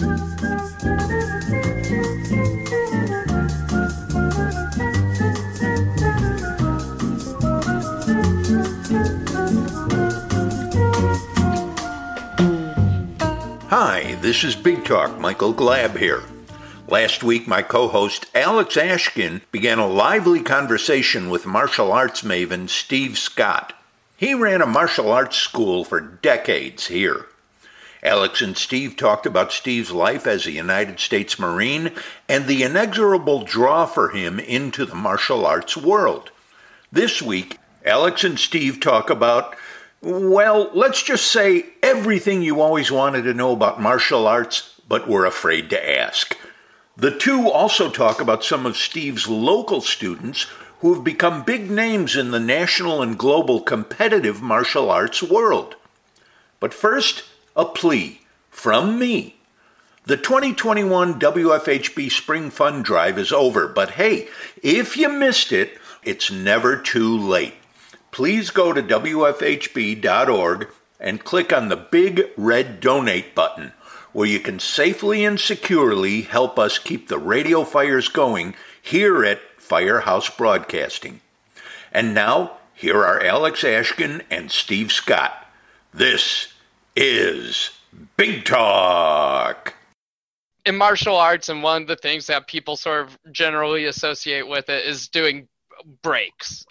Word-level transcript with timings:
Hi, 0.00 0.06
this 14.20 14.44
is 14.44 14.54
Big 14.54 14.84
Talk. 14.84 15.18
Michael 15.18 15.52
Glab 15.52 15.98
here. 15.98 16.22
Last 16.86 17.24
week, 17.24 17.48
my 17.48 17.62
co 17.62 17.88
host 17.88 18.26
Alex 18.36 18.76
Ashkin 18.76 19.40
began 19.50 19.80
a 19.80 19.88
lively 19.88 20.42
conversation 20.42 21.28
with 21.28 21.44
martial 21.44 21.90
arts 21.90 22.22
maven 22.22 22.68
Steve 22.68 23.18
Scott. 23.18 23.72
He 24.16 24.32
ran 24.32 24.62
a 24.62 24.66
martial 24.66 25.10
arts 25.10 25.38
school 25.38 25.84
for 25.84 25.98
decades 26.00 26.86
here. 26.86 27.26
Alex 28.02 28.40
and 28.40 28.56
Steve 28.56 28.96
talked 28.96 29.26
about 29.26 29.52
Steve's 29.52 29.90
life 29.90 30.26
as 30.26 30.46
a 30.46 30.52
United 30.52 31.00
States 31.00 31.38
Marine 31.38 31.92
and 32.28 32.46
the 32.46 32.62
inexorable 32.62 33.42
draw 33.42 33.86
for 33.86 34.10
him 34.10 34.38
into 34.38 34.84
the 34.84 34.94
martial 34.94 35.44
arts 35.44 35.76
world. 35.76 36.30
This 36.92 37.20
week, 37.20 37.58
Alex 37.84 38.22
and 38.22 38.38
Steve 38.38 38.80
talk 38.80 39.10
about, 39.10 39.56
well, 40.00 40.70
let's 40.74 41.02
just 41.02 41.30
say 41.30 41.66
everything 41.82 42.42
you 42.42 42.60
always 42.60 42.90
wanted 42.90 43.22
to 43.22 43.34
know 43.34 43.52
about 43.52 43.80
martial 43.80 44.26
arts 44.26 44.74
but 44.88 45.08
were 45.08 45.26
afraid 45.26 45.68
to 45.70 45.98
ask. 46.00 46.36
The 46.96 47.16
two 47.16 47.50
also 47.50 47.90
talk 47.90 48.20
about 48.20 48.44
some 48.44 48.64
of 48.64 48.76
Steve's 48.76 49.28
local 49.28 49.80
students 49.80 50.46
who 50.80 50.94
have 50.94 51.04
become 51.04 51.42
big 51.42 51.70
names 51.70 52.16
in 52.16 52.30
the 52.30 52.40
national 52.40 53.02
and 53.02 53.18
global 53.18 53.60
competitive 53.60 54.40
martial 54.40 54.90
arts 54.90 55.22
world. 55.22 55.74
But 56.60 56.72
first, 56.72 57.24
a 57.58 57.64
plea 57.64 58.20
from 58.48 58.98
me. 58.98 59.34
The 60.04 60.16
2021 60.16 61.20
WFHB 61.20 62.10
Spring 62.10 62.50
Fund 62.50 62.84
Drive 62.84 63.18
is 63.18 63.32
over, 63.32 63.68
but 63.68 63.90
hey, 63.90 64.28
if 64.62 64.96
you 64.96 65.10
missed 65.10 65.52
it, 65.52 65.76
it's 66.04 66.30
never 66.30 66.76
too 66.76 67.18
late. 67.18 67.54
Please 68.12 68.50
go 68.50 68.72
to 68.72 68.82
WFHB.org 68.82 70.68
and 71.00 71.24
click 71.24 71.52
on 71.52 71.68
the 71.68 71.76
big 71.76 72.22
red 72.36 72.80
donate 72.80 73.34
button 73.34 73.72
where 74.12 74.28
you 74.28 74.40
can 74.40 74.58
safely 74.58 75.24
and 75.24 75.38
securely 75.38 76.22
help 76.22 76.58
us 76.58 76.78
keep 76.78 77.08
the 77.08 77.18
radio 77.18 77.64
fires 77.64 78.08
going 78.08 78.54
here 78.80 79.24
at 79.24 79.40
Firehouse 79.58 80.30
Broadcasting. 80.30 81.20
And 81.92 82.14
now, 82.14 82.52
here 82.72 83.04
are 83.04 83.22
Alex 83.22 83.62
Ashkin 83.62 84.22
and 84.30 84.50
Steve 84.50 84.92
Scott. 84.92 85.46
This 85.92 86.54
is 87.00 87.70
Big 88.16 88.44
Talk. 88.44 89.74
In 90.66 90.76
martial 90.76 91.16
arts, 91.16 91.48
and 91.48 91.62
one 91.62 91.82
of 91.82 91.88
the 91.88 91.96
things 91.96 92.26
that 92.26 92.48
people 92.48 92.76
sort 92.76 93.06
of 93.06 93.18
generally 93.32 93.84
associate 93.84 94.46
with 94.46 94.68
it 94.68 94.84
is 94.84 95.08
doing 95.08 95.48
breaks 96.02 96.66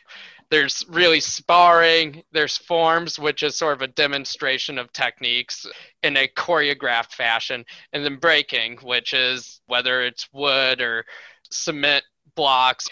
there's 0.49 0.85
really 0.89 1.19
sparring 1.19 2.23
there's 2.31 2.57
forms 2.57 3.19
which 3.19 3.43
is 3.43 3.57
sort 3.57 3.73
of 3.73 3.81
a 3.81 3.87
demonstration 3.87 4.77
of 4.77 4.91
techniques 4.93 5.65
in 6.03 6.17
a 6.17 6.27
choreographed 6.27 7.13
fashion 7.13 7.65
and 7.93 8.03
then 8.03 8.17
breaking 8.17 8.77
which 8.83 9.13
is 9.13 9.61
whether 9.67 10.01
it's 10.03 10.27
wood 10.33 10.81
or 10.81 11.05
cement 11.49 12.03
blocks 12.35 12.87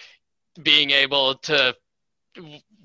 being 0.62 0.92
able 0.92 1.36
to 1.36 1.76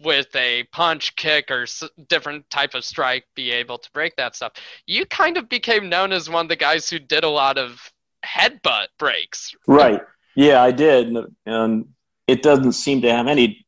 with 0.03 0.35
a 0.35 0.65
punch 0.73 1.15
kick 1.17 1.51
or 1.51 1.67
different 2.09 2.49
type 2.51 2.75
of 2.75 2.85
strike 2.85 3.25
be 3.35 3.51
able 3.51 3.79
to 3.79 3.91
break 3.93 4.15
that 4.17 4.35
stuff 4.35 4.53
you 4.87 5.05
kind 5.07 5.37
of 5.37 5.49
became 5.49 5.89
known 5.89 6.13
as 6.13 6.29
one 6.29 6.47
of 6.47 6.49
the 6.49 6.57
guys 6.57 6.89
who 6.89 6.99
did 6.99 7.25
a 7.25 7.29
lot 7.29 7.59
of 7.59 7.91
headbutt 8.25 8.87
breaks 8.99 9.55
right 9.67 10.03
yeah 10.37 10.63
i 10.63 10.71
did 10.71 11.17
and 11.47 11.87
it 12.27 12.43
doesn't 12.43 12.73
seem 12.73 13.01
to 13.03 13.11
have 13.11 13.27
any 13.27 13.65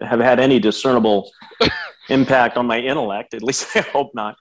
have 0.00 0.20
had 0.20 0.40
any 0.40 0.58
discernible 0.58 1.30
impact 2.08 2.56
on 2.56 2.66
my 2.66 2.78
intellect. 2.78 3.34
At 3.34 3.42
least 3.42 3.76
I 3.76 3.80
hope 3.80 4.12
not. 4.14 4.36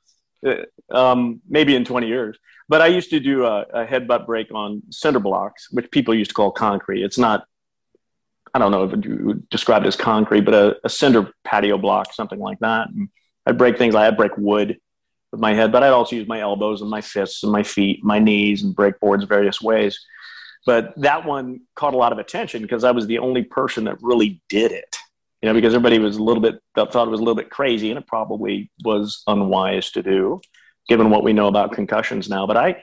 Uh, 0.45 0.63
um, 0.93 1.41
maybe 1.47 1.75
in 1.75 1.85
20 1.85 2.07
years. 2.07 2.37
But 2.67 2.81
I 2.81 2.87
used 2.87 3.09
to 3.11 3.19
do 3.19 3.45
a, 3.45 3.61
a 3.73 3.85
headbutt 3.85 4.25
break 4.25 4.53
on 4.53 4.81
cinder 4.89 5.19
blocks, 5.19 5.71
which 5.71 5.89
people 5.91 6.13
used 6.13 6.31
to 6.31 6.35
call 6.35 6.51
concrete. 6.51 7.03
It's 7.03 7.17
not, 7.17 7.45
I 8.53 8.59
don't 8.59 8.71
know 8.71 8.83
if 8.83 9.05
you 9.05 9.19
would 9.23 9.49
describe 9.49 9.83
it 9.83 9.87
as 9.87 9.95
concrete, 9.95 10.41
but 10.41 10.53
a, 10.53 10.77
a 10.83 10.89
cinder 10.89 11.31
patio 11.43 11.77
block, 11.77 12.13
something 12.13 12.39
like 12.39 12.59
that. 12.59 12.89
And 12.89 13.09
I'd 13.45 13.57
break 13.57 13.77
things. 13.77 13.95
I'd 13.95 14.17
break 14.17 14.37
wood 14.37 14.77
with 15.31 15.41
my 15.41 15.53
head, 15.53 15.71
but 15.71 15.83
I'd 15.83 15.89
also 15.89 16.15
use 16.15 16.27
my 16.27 16.39
elbows 16.39 16.81
and 16.81 16.89
my 16.89 17.01
fists 17.01 17.43
and 17.43 17.51
my 17.51 17.63
feet, 17.63 18.03
my 18.03 18.19
knees, 18.19 18.63
and 18.63 18.75
break 18.75 18.99
boards 18.99 19.23
various 19.23 19.61
ways. 19.61 19.99
But 20.65 20.93
that 20.97 21.25
one 21.25 21.61
caught 21.75 21.93
a 21.93 21.97
lot 21.97 22.11
of 22.11 22.19
attention 22.19 22.61
because 22.61 22.83
I 22.83 22.91
was 22.91 23.07
the 23.07 23.19
only 23.19 23.43
person 23.43 23.85
that 23.85 23.97
really 24.01 24.41
did 24.49 24.71
it 24.71 24.95
you 25.43 25.49
know, 25.49 25.53
because 25.53 25.73
everybody 25.73 25.99
was 25.99 26.15
a 26.15 26.23
little 26.23 26.41
bit 26.41 26.61
thought 26.73 27.07
it 27.07 27.11
was 27.11 27.19
a 27.19 27.23
little 27.23 27.35
bit 27.35 27.49
crazy, 27.49 27.89
and 27.91 27.99
it 27.99 28.07
probably 28.07 28.71
was 28.85 29.23
unwise 29.27 29.91
to 29.91 30.01
do, 30.01 30.39
given 30.87 31.09
what 31.09 31.21
we 31.21 31.33
know 31.33 31.47
about 31.49 31.73
concussions 31.73 32.29
now. 32.29 32.47
But 32.47 32.55
I 32.55 32.81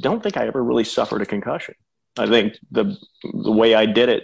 don't 0.00 0.22
think 0.22 0.38
I 0.38 0.46
ever 0.46 0.64
really 0.64 0.84
suffered 0.84 1.20
a 1.20 1.26
concussion. 1.26 1.74
I 2.16 2.26
think 2.28 2.56
the 2.70 2.96
the 3.22 3.52
way 3.52 3.74
I 3.74 3.84
did 3.84 4.08
it 4.08 4.22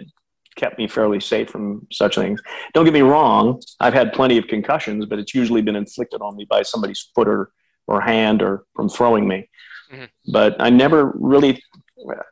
kept 0.56 0.78
me 0.78 0.86
fairly 0.88 1.20
safe 1.20 1.50
from 1.50 1.86
such 1.90 2.16
things. 2.16 2.40
Don't 2.74 2.84
get 2.84 2.94
me 2.94 3.02
wrong; 3.02 3.60
I've 3.80 3.94
had 3.94 4.12
plenty 4.12 4.38
of 4.38 4.46
concussions, 4.46 5.06
but 5.06 5.18
it's 5.18 5.34
usually 5.34 5.62
been 5.62 5.76
inflicted 5.76 6.20
on 6.20 6.36
me 6.36 6.44
by 6.44 6.62
somebody's 6.62 7.10
foot 7.14 7.28
or, 7.28 7.50
or 7.86 8.00
hand 8.00 8.42
or 8.42 8.64
from 8.74 8.88
throwing 8.88 9.26
me. 9.26 9.48
Mm-hmm. 9.92 10.04
But 10.32 10.56
I 10.60 10.70
never 10.70 11.12
really. 11.14 11.62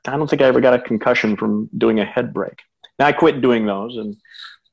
I 0.07 0.17
don't 0.17 0.29
think 0.29 0.43
I 0.43 0.47
ever 0.47 0.61
got 0.61 0.75
a 0.75 0.81
concussion 0.81 1.37
from 1.37 1.71
doing 1.79 2.01
a 2.01 2.05
head 2.05 2.35
break. 2.35 2.61
Now 2.99 3.07
I 3.07 3.13
quit 3.13 3.41
doing 3.41 3.67
those 3.67 3.97
and 3.97 4.17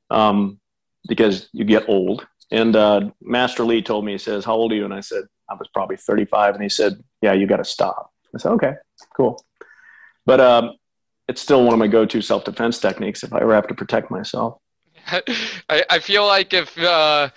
um, 0.09 0.59
because 1.07 1.49
you 1.53 1.65
get 1.65 1.87
old. 1.87 2.25
And 2.51 2.75
uh, 2.75 3.09
Master 3.21 3.63
Lee 3.63 3.81
told 3.81 4.05
me, 4.05 4.13
he 4.13 4.17
says, 4.17 4.45
How 4.45 4.53
old 4.53 4.71
are 4.71 4.75
you? 4.75 4.85
And 4.85 4.93
I 4.93 5.01
said, 5.01 5.23
I 5.49 5.55
was 5.55 5.67
probably 5.73 5.97
35. 5.97 6.55
And 6.55 6.63
he 6.63 6.69
said, 6.69 7.03
Yeah, 7.21 7.33
you 7.33 7.47
got 7.47 7.57
to 7.57 7.65
stop. 7.65 8.11
I 8.33 8.39
said, 8.39 8.51
Okay, 8.53 8.73
cool. 9.15 9.43
But 10.25 10.39
um, 10.39 10.73
it's 11.27 11.41
still 11.41 11.63
one 11.63 11.73
of 11.73 11.79
my 11.79 11.87
go 11.87 12.05
to 12.05 12.21
self 12.21 12.45
defense 12.45 12.79
techniques 12.79 13.23
if 13.23 13.33
I 13.33 13.41
ever 13.41 13.53
have 13.53 13.67
to 13.67 13.75
protect 13.75 14.11
myself. 14.11 14.59
I, 15.07 15.83
I 15.89 15.99
feel 15.99 16.25
like 16.25 16.53
if 16.53 16.77
uh, 16.77 17.29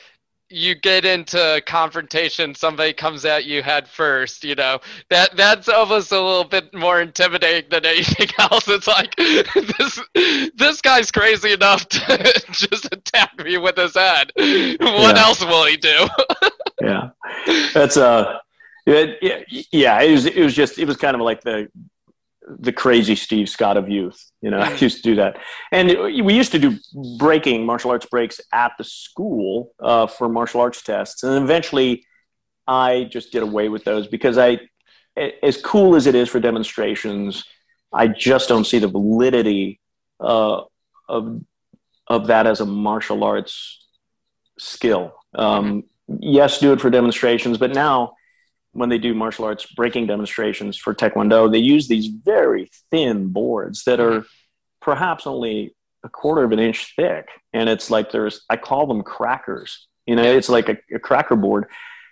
you 0.50 0.74
get 0.74 1.04
into 1.04 1.62
confrontation, 1.66 2.54
somebody 2.54 2.92
comes 2.92 3.24
at 3.24 3.44
you 3.44 3.62
head 3.62 3.86
first, 3.88 4.42
you 4.42 4.56
know, 4.56 4.80
that 5.08 5.36
that's 5.36 5.68
almost 5.68 6.10
a 6.10 6.20
little 6.20 6.44
bit 6.44 6.74
more 6.74 7.00
intimidating 7.00 7.70
than 7.70 7.86
anything 7.86 8.28
else. 8.38 8.66
It's 8.68 8.86
like 8.86 9.14
this 9.16 10.00
this 10.56 10.80
guy's 10.80 11.10
crazy 11.10 11.52
enough 11.52 11.88
to 11.88 12.42
just 12.52 12.86
attack 12.92 13.32
me 13.44 13.58
with 13.58 13.76
his 13.76 13.94
head. 13.94 14.32
What 14.36 15.16
yeah. 15.16 15.22
else 15.22 15.44
will 15.44 15.66
he 15.66 15.76
do? 15.76 16.08
yeah, 16.80 17.10
that's 17.72 17.96
uh, 17.96 18.38
it, 18.86 19.68
yeah, 19.70 20.00
it 20.02 20.12
was 20.12 20.26
it 20.26 20.42
was 20.42 20.54
just 20.54 20.78
it 20.78 20.86
was 20.86 20.96
kind 20.96 21.14
of 21.14 21.22
like 21.22 21.42
the 21.42 21.68
the 22.48 22.72
crazy 22.72 23.14
Steve 23.14 23.48
Scott 23.48 23.76
of 23.76 23.88
youth. 23.88 24.30
You 24.40 24.50
know, 24.50 24.58
I 24.60 24.74
used 24.74 24.98
to 24.98 25.02
do 25.02 25.16
that, 25.16 25.38
and 25.72 26.24
we 26.24 26.34
used 26.34 26.52
to 26.52 26.58
do 26.58 26.78
breaking 27.18 27.64
martial 27.66 27.90
arts 27.90 28.06
breaks 28.06 28.40
at 28.52 28.72
the 28.78 28.84
school 28.84 29.72
uh, 29.80 30.06
for 30.06 30.28
martial 30.28 30.60
arts 30.60 30.82
tests, 30.82 31.22
and 31.22 31.42
eventually, 31.42 32.04
I 32.66 33.08
just 33.10 33.32
did 33.32 33.42
away 33.42 33.68
with 33.68 33.84
those 33.84 34.06
because 34.06 34.38
I, 34.38 34.60
as 35.42 35.60
cool 35.60 35.96
as 35.96 36.06
it 36.06 36.14
is 36.14 36.28
for 36.28 36.40
demonstrations, 36.40 37.44
I 37.92 38.08
just 38.08 38.48
don't 38.48 38.64
see 38.64 38.78
the 38.78 38.88
validity 38.88 39.80
uh, 40.20 40.62
of 41.08 41.42
of 42.06 42.26
that 42.26 42.46
as 42.46 42.60
a 42.60 42.66
martial 42.66 43.22
arts 43.22 43.86
skill. 44.58 45.14
Um, 45.34 45.84
yes, 46.18 46.58
do 46.58 46.72
it 46.72 46.80
for 46.80 46.90
demonstrations, 46.90 47.56
but 47.56 47.72
now 47.72 48.14
when 48.72 48.88
they 48.88 48.98
do 48.98 49.14
martial 49.14 49.44
arts 49.44 49.66
breaking 49.66 50.06
demonstrations 50.06 50.76
for 50.76 50.94
Taekwondo, 50.94 51.50
they 51.50 51.58
use 51.58 51.88
these 51.88 52.06
very 52.06 52.70
thin 52.90 53.28
boards 53.28 53.84
that 53.84 54.00
are 54.00 54.24
perhaps 54.80 55.26
only 55.26 55.74
a 56.04 56.08
quarter 56.08 56.44
of 56.44 56.52
an 56.52 56.58
inch 56.58 56.94
thick. 56.96 57.28
And 57.52 57.68
it's 57.68 57.90
like 57.90 58.12
there's, 58.12 58.42
I 58.48 58.56
call 58.56 58.86
them 58.86 59.02
crackers. 59.02 59.86
You 60.06 60.16
know, 60.16 60.22
it's 60.22 60.48
like 60.48 60.68
a, 60.68 60.78
a 60.94 60.98
cracker 60.98 61.36
board. 61.36 61.66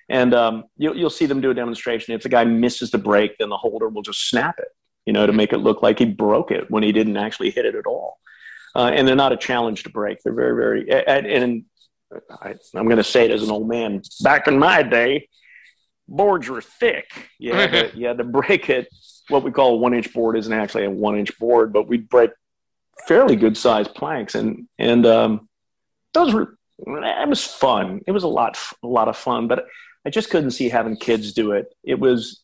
And 0.08 0.34
um, 0.34 0.64
you'll, 0.76 0.96
you'll 0.96 1.10
see 1.10 1.26
them 1.26 1.40
do 1.40 1.50
a 1.50 1.54
demonstration. 1.54 2.14
If 2.14 2.22
the 2.22 2.28
guy 2.28 2.44
misses 2.44 2.90
the 2.90 2.98
break, 2.98 3.38
then 3.38 3.50
the 3.50 3.56
holder 3.56 3.88
will 3.88 4.02
just 4.02 4.28
snap 4.28 4.58
it, 4.58 4.68
you 5.06 5.12
know, 5.12 5.26
to 5.26 5.32
make 5.32 5.52
it 5.52 5.58
look 5.58 5.82
like 5.82 5.98
he 5.98 6.06
broke 6.06 6.50
it 6.50 6.70
when 6.70 6.82
he 6.82 6.92
didn't 6.92 7.16
actually 7.16 7.50
hit 7.50 7.66
it 7.66 7.74
at 7.74 7.86
all. 7.86 8.18
Uh, 8.74 8.90
and 8.92 9.06
they're 9.06 9.16
not 9.16 9.32
a 9.32 9.36
challenge 9.36 9.82
to 9.82 9.90
break. 9.90 10.18
They're 10.22 10.34
very, 10.34 10.56
very, 10.56 10.90
and, 11.06 11.26
and 11.26 11.64
I, 12.42 12.54
I'm 12.74 12.84
going 12.86 12.96
to 12.96 13.04
say 13.04 13.24
it 13.24 13.30
as 13.30 13.42
an 13.42 13.50
old 13.50 13.68
man. 13.68 14.02
Back 14.22 14.48
in 14.48 14.58
my 14.58 14.82
day, 14.82 15.28
boards 16.08 16.48
were 16.48 16.62
thick. 16.62 17.30
You 17.38 17.54
had, 17.54 17.70
to, 17.70 17.92
you 17.98 18.06
had 18.06 18.18
to 18.18 18.24
break 18.24 18.70
it. 18.70 18.88
What 19.28 19.44
we 19.44 19.52
call 19.52 19.74
a 19.74 19.76
one 19.76 19.94
inch 19.94 20.12
board 20.12 20.36
isn't 20.36 20.52
actually 20.52 20.84
a 20.84 20.90
one 20.90 21.18
inch 21.18 21.38
board, 21.38 21.72
but 21.72 21.86
we'd 21.86 22.08
break 22.08 22.30
fairly 23.06 23.36
good 23.36 23.56
sized 23.56 23.94
planks. 23.94 24.34
And, 24.34 24.66
and 24.78 25.06
um, 25.06 25.48
those 26.14 26.32
were, 26.32 26.56
it 26.78 27.28
was 27.28 27.44
fun. 27.44 28.00
It 28.06 28.12
was 28.12 28.24
a 28.24 28.28
lot, 28.28 28.58
a 28.82 28.86
lot 28.86 29.08
of 29.08 29.16
fun, 29.16 29.46
but 29.48 29.66
I 30.06 30.10
just 30.10 30.30
couldn't 30.30 30.52
see 30.52 30.70
having 30.70 30.96
kids 30.96 31.32
do 31.32 31.52
it. 31.52 31.74
It 31.84 32.00
was, 32.00 32.42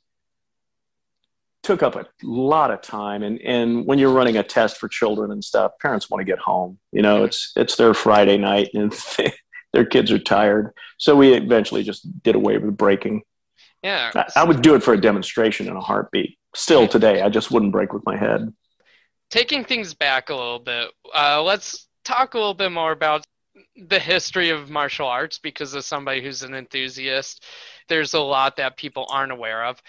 took 1.63 1.83
up 1.83 1.97
a 1.97 2.07
lot 2.23 2.71
of 2.71 2.83
time 2.83 3.23
and 3.23 3.41
and 3.41 3.87
when 3.87 3.99
you're 3.99 4.13
running 4.13 4.37
a 4.37 4.43
test 4.43 4.77
for 4.77 4.87
children 4.87 5.31
and 5.31 5.43
stuff 5.43 5.73
parents 5.81 6.11
want 6.11 6.21
to 6.21 6.25
get 6.25 6.39
home 6.39 6.79
you 6.93 7.01
know 7.01 7.25
it's 7.25 7.53
it's 7.57 7.77
their 7.77 7.95
friday 7.95 8.37
night 8.37 8.69
and 8.75 8.93
their 9.73 9.87
kids 9.87 10.13
are 10.13 10.19
tired 10.19 10.75
so 10.99 11.17
we 11.17 11.33
eventually 11.33 11.83
just 11.83 12.23
did 12.23 12.35
away 12.35 12.59
with 12.59 12.77
breaking 12.77 13.23
yeah. 13.85 14.11
I, 14.15 14.41
I 14.41 14.45
would 14.45 14.63
do 14.63 14.75
it 14.75 14.83
for 14.83 14.95
a 14.95 15.01
demonstration 15.01 15.69
in 15.69 15.77
a 15.77 15.81
heartbeat. 15.81 16.37
Still 16.57 16.89
today 16.89 17.23
i 17.23 17.29
just 17.29 17.51
wouldn't 17.51 17.73
break 17.73 17.93
with 17.93 18.05
my 18.07 18.17
head. 18.17 18.53
Taking 19.31 19.65
things 19.65 19.95
back 19.95 20.31
a 20.31 20.35
little 20.35 20.59
bit 20.59 20.91
uh, 21.15 21.43
let's 21.43 21.89
talk 22.05 22.35
a 22.35 22.39
little 22.39 22.55
bit 22.55 22.73
more 22.73 22.93
about 22.93 23.25
the 23.77 23.99
history 23.99 24.51
of 24.51 24.71
martial 24.71 25.07
arts 25.07 25.39
because 25.39 25.75
as 25.75 25.87
somebody 25.87 26.23
who's 26.23 26.43
an 26.43 26.55
enthusiast 26.55 27.45
there's 27.89 28.15
a 28.15 28.21
lot 28.21 28.57
that 28.57 28.77
people 28.77 29.07
aren't 29.11 29.33
aware 29.33 29.65
of. 29.65 29.81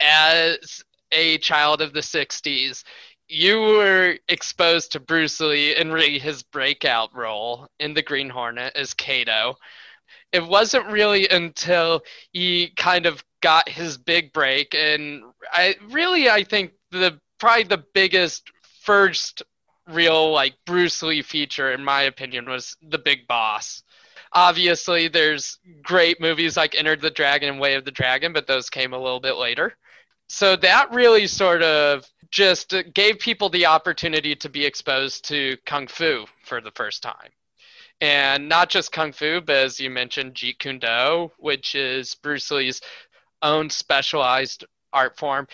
As 0.00 0.82
a 1.12 1.38
child 1.38 1.80
of 1.80 1.92
the 1.92 2.00
60s, 2.00 2.84
you 3.28 3.60
were 3.60 4.16
exposed 4.28 4.92
to 4.92 5.00
Bruce 5.00 5.40
Lee 5.40 5.74
and 5.74 5.92
really 5.92 6.18
his 6.18 6.42
breakout 6.42 7.14
role 7.14 7.68
in 7.78 7.94
The 7.94 8.02
Green 8.02 8.28
Hornet 8.28 8.72
as 8.76 8.94
Kato. 8.94 9.54
It 10.32 10.44
wasn't 10.44 10.86
really 10.86 11.28
until 11.28 12.02
he 12.32 12.72
kind 12.76 13.06
of 13.06 13.22
got 13.40 13.68
his 13.68 13.96
big 13.96 14.32
break, 14.32 14.74
and 14.74 15.22
I 15.52 15.76
really 15.90 16.30
I 16.30 16.44
think 16.44 16.72
the 16.90 17.18
probably 17.38 17.64
the 17.64 17.84
biggest 17.94 18.50
first 18.82 19.42
real 19.88 20.32
like 20.32 20.54
Bruce 20.66 21.02
Lee 21.02 21.22
feature 21.22 21.72
in 21.72 21.84
my 21.84 22.02
opinion 22.02 22.48
was 22.48 22.76
The 22.82 22.98
Big 22.98 23.26
Boss. 23.26 23.82
Obviously, 24.32 25.08
there's 25.08 25.58
great 25.82 26.20
movies 26.20 26.56
like 26.56 26.76
Enter 26.76 26.96
the 26.96 27.10
Dragon 27.10 27.48
and 27.48 27.60
Way 27.60 27.74
of 27.74 27.84
the 27.84 27.90
Dragon, 27.90 28.32
but 28.32 28.46
those 28.46 28.70
came 28.70 28.92
a 28.92 28.98
little 28.98 29.20
bit 29.20 29.36
later 29.36 29.76
so 30.30 30.54
that 30.54 30.92
really 30.92 31.26
sort 31.26 31.60
of 31.60 32.08
just 32.30 32.72
gave 32.94 33.18
people 33.18 33.48
the 33.48 33.66
opportunity 33.66 34.36
to 34.36 34.48
be 34.48 34.64
exposed 34.64 35.24
to 35.24 35.56
kung 35.66 35.88
fu 35.88 36.24
for 36.44 36.60
the 36.60 36.70
first 36.70 37.02
time 37.02 37.30
and 38.00 38.48
not 38.48 38.70
just 38.70 38.92
kung 38.92 39.10
fu 39.10 39.40
but 39.40 39.56
as 39.56 39.80
you 39.80 39.90
mentioned 39.90 40.32
jeet 40.32 40.56
kune 40.60 40.78
do 40.78 41.32
which 41.38 41.74
is 41.74 42.14
bruce 42.14 42.48
lee's 42.52 42.80
own 43.42 43.70
specialized 43.70 44.64
art 44.92 45.16
form 45.18 45.46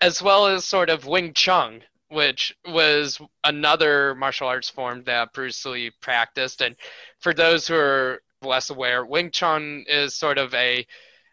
as 0.00 0.22
well 0.22 0.46
as 0.46 0.64
sort 0.64 0.90
of 0.90 1.06
wing 1.06 1.32
chun 1.32 1.82
which 2.08 2.54
was 2.66 3.20
another 3.44 4.14
martial 4.16 4.48
arts 4.48 4.70
form 4.70 5.02
that 5.04 5.32
bruce 5.32 5.64
lee 5.64 5.90
practiced 6.00 6.60
and 6.60 6.76
for 7.18 7.34
those 7.34 7.66
who 7.66 7.74
are 7.74 8.22
less 8.42 8.70
aware 8.70 9.04
wing 9.04 9.30
chun 9.30 9.84
is 9.88 10.14
sort 10.14 10.38
of 10.38 10.52
a 10.54 10.86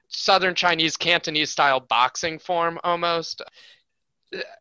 Southern 0.09 0.55
Chinese 0.55 0.97
Cantonese 0.97 1.51
style 1.51 1.79
boxing 1.79 2.39
form 2.39 2.79
almost. 2.83 3.41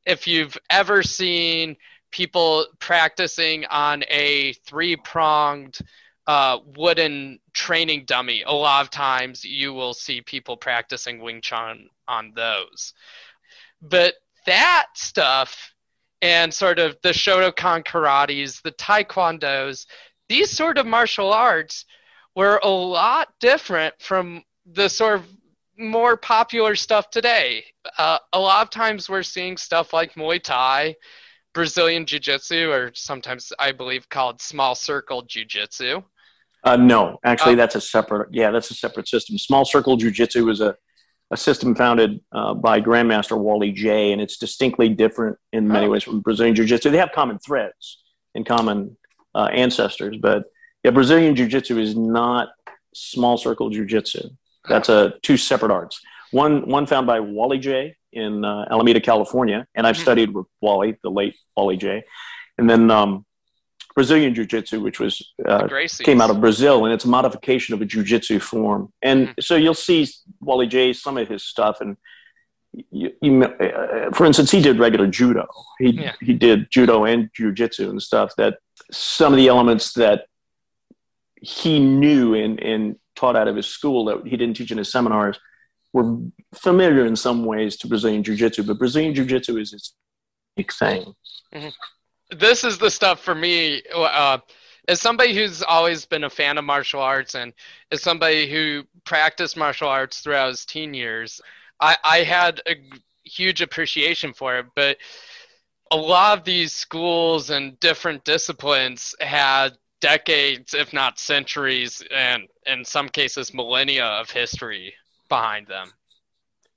If 0.04 0.26
you've 0.26 0.56
ever 0.70 1.02
seen 1.02 1.76
people 2.10 2.66
practicing 2.78 3.64
on 3.66 4.04
a 4.08 4.52
three 4.64 4.96
pronged 4.96 5.78
uh, 6.26 6.58
wooden 6.76 7.38
training 7.52 8.04
dummy, 8.06 8.42
a 8.46 8.52
lot 8.52 8.82
of 8.82 8.90
times 8.90 9.44
you 9.44 9.72
will 9.72 9.94
see 9.94 10.20
people 10.20 10.56
practicing 10.56 11.20
Wing 11.20 11.40
Chun 11.40 11.88
on 12.08 12.32
those. 12.34 12.94
But 13.80 14.14
that 14.46 14.86
stuff 14.94 15.72
and 16.22 16.52
sort 16.52 16.78
of 16.78 16.96
the 17.02 17.10
Shotokan 17.10 17.84
karates, 17.84 18.62
the 18.62 18.72
taekwondos, 18.72 19.86
these 20.28 20.50
sort 20.50 20.78
of 20.78 20.86
martial 20.86 21.32
arts 21.32 21.84
were 22.34 22.60
a 22.62 22.68
lot 22.68 23.28
different 23.40 23.94
from 24.00 24.42
the 24.66 24.88
sort 24.88 25.20
of 25.20 25.26
more 25.78 26.16
popular 26.16 26.74
stuff 26.74 27.10
today. 27.10 27.64
Uh, 27.98 28.18
a 28.32 28.40
lot 28.40 28.62
of 28.62 28.70
times 28.70 29.08
we're 29.08 29.22
seeing 29.22 29.56
stuff 29.56 29.92
like 29.92 30.14
Muay 30.14 30.42
Thai, 30.42 30.96
Brazilian 31.54 32.06
Jiu 32.06 32.18
Jitsu, 32.18 32.70
or 32.70 32.90
sometimes 32.94 33.52
I 33.58 33.72
believe 33.72 34.08
called 34.08 34.40
small 34.40 34.74
circle 34.74 35.22
Jiu 35.22 35.44
Jitsu. 35.44 36.02
Uh, 36.66 36.76
no, 36.76 37.18
actually, 37.22 37.52
uh, 37.52 37.56
that's 37.56 37.76
a 37.76 37.80
separate. 37.80 38.28
Yeah, 38.32 38.50
that's 38.50 38.70
a 38.72 38.74
separate 38.74 39.08
system. 39.08 39.38
Small 39.38 39.64
circle 39.64 39.96
Jiu 39.96 40.10
Jitsu 40.10 40.48
is 40.50 40.60
a, 40.60 40.74
a 41.30 41.36
system 41.36 41.76
founded 41.76 42.20
uh, 42.32 42.54
by 42.54 42.80
Grandmaster 42.80 43.38
Wally 43.38 43.70
Jay, 43.70 44.12
and 44.12 44.20
it's 44.20 44.36
distinctly 44.36 44.88
different 44.88 45.38
in 45.52 45.68
many 45.68 45.86
oh. 45.86 45.90
ways 45.90 46.02
from 46.02 46.20
Brazilian 46.20 46.56
Jiu 46.56 46.64
Jitsu. 46.64 46.90
They 46.90 46.98
have 46.98 47.12
common 47.12 47.38
threads 47.38 48.02
and 48.34 48.44
common 48.44 48.96
uh, 49.32 49.48
ancestors, 49.52 50.16
but 50.20 50.42
yeah, 50.82 50.90
Brazilian 50.90 51.36
Jiu 51.36 51.46
Jitsu 51.46 51.78
is 51.78 51.96
not 51.96 52.48
small 52.94 53.36
circle 53.36 53.70
Jiu 53.70 53.86
Jitsu. 53.86 54.28
That's 54.68 54.88
a 54.88 55.14
two 55.22 55.36
separate 55.36 55.70
arts. 55.70 56.00
One 56.32 56.68
one 56.68 56.86
found 56.86 57.06
by 57.06 57.20
Wally 57.20 57.58
Jay 57.58 57.96
in 58.12 58.44
uh, 58.44 58.66
Alameda, 58.70 59.00
California, 59.00 59.68
and 59.74 59.86
I've 59.86 59.94
mm-hmm. 59.94 60.02
studied 60.02 60.34
with 60.34 60.46
Wally, 60.60 60.98
the 61.04 61.10
late 61.10 61.36
Wally 61.56 61.76
Jay, 61.76 62.02
and 62.58 62.68
then 62.68 62.90
um, 62.90 63.25
Brazilian 63.96 64.34
Jiu 64.34 64.44
Jitsu, 64.44 64.80
which 64.82 65.00
was 65.00 65.32
uh, 65.48 65.66
came 66.00 66.20
out 66.20 66.28
of 66.28 66.38
Brazil, 66.38 66.84
and 66.84 66.92
it's 66.92 67.06
a 67.06 67.08
modification 67.08 67.74
of 67.74 67.80
a 67.80 67.86
Jiu 67.86 68.04
Jitsu 68.04 68.38
form. 68.38 68.92
And 69.00 69.28
mm-hmm. 69.28 69.40
so 69.40 69.56
you'll 69.56 69.72
see 69.72 70.06
Wally 70.40 70.66
Jay 70.66 70.92
some 70.92 71.16
of 71.16 71.26
his 71.28 71.42
stuff, 71.42 71.80
and 71.80 71.96
you, 72.90 73.10
you, 73.22 73.42
uh, 73.42 74.10
for 74.12 74.26
instance, 74.26 74.50
he 74.50 74.60
did 74.60 74.78
regular 74.78 75.06
judo. 75.06 75.46
He 75.78 75.92
yeah. 75.92 76.12
he 76.20 76.34
did 76.34 76.70
judo 76.70 77.04
and 77.04 77.30
Jiu 77.34 77.52
Jitsu 77.52 77.88
and 77.88 78.02
stuff. 78.02 78.36
That 78.36 78.58
some 78.92 79.32
of 79.32 79.38
the 79.38 79.48
elements 79.48 79.94
that 79.94 80.26
he 81.40 81.80
knew 81.80 82.34
and 82.34 82.60
and 82.60 82.96
taught 83.14 83.34
out 83.34 83.48
of 83.48 83.56
his 83.56 83.66
school 83.66 84.04
that 84.04 84.26
he 84.26 84.36
didn't 84.36 84.58
teach 84.58 84.70
in 84.70 84.76
his 84.76 84.92
seminars 84.92 85.40
were 85.94 86.18
familiar 86.54 87.06
in 87.06 87.16
some 87.16 87.46
ways 87.46 87.78
to 87.78 87.88
Brazilian 87.88 88.22
Jiu 88.22 88.36
Jitsu, 88.36 88.62
but 88.64 88.78
Brazilian 88.78 89.14
Jiu 89.14 89.24
Jitsu 89.24 89.56
is 89.56 89.72
its 89.72 89.94
unique 90.54 90.74
thing. 90.74 91.14
Mm-hmm. 91.54 91.68
This 92.30 92.64
is 92.64 92.78
the 92.78 92.90
stuff 92.90 93.20
for 93.20 93.34
me. 93.34 93.82
Uh, 93.94 94.38
as 94.88 95.00
somebody 95.00 95.34
who's 95.34 95.62
always 95.62 96.06
been 96.06 96.24
a 96.24 96.30
fan 96.30 96.58
of 96.58 96.64
martial 96.64 97.00
arts 97.00 97.34
and 97.34 97.52
as 97.90 98.02
somebody 98.02 98.50
who 98.50 98.84
practiced 99.04 99.56
martial 99.56 99.88
arts 99.88 100.20
throughout 100.20 100.48
his 100.48 100.64
teen 100.64 100.94
years, 100.94 101.40
I, 101.80 101.96
I 102.04 102.18
had 102.18 102.60
a 102.66 102.76
huge 103.24 103.60
appreciation 103.60 104.32
for 104.32 104.58
it. 104.58 104.66
But 104.74 104.98
a 105.90 105.96
lot 105.96 106.38
of 106.38 106.44
these 106.44 106.72
schools 106.72 107.50
and 107.50 107.78
different 107.80 108.24
disciplines 108.24 109.14
had 109.20 109.76
decades, 110.00 110.74
if 110.74 110.92
not 110.92 111.18
centuries, 111.18 112.02
and 112.14 112.44
in 112.66 112.84
some 112.84 113.08
cases 113.08 113.54
millennia 113.54 114.04
of 114.04 114.30
history 114.30 114.94
behind 115.28 115.66
them. 115.66 115.92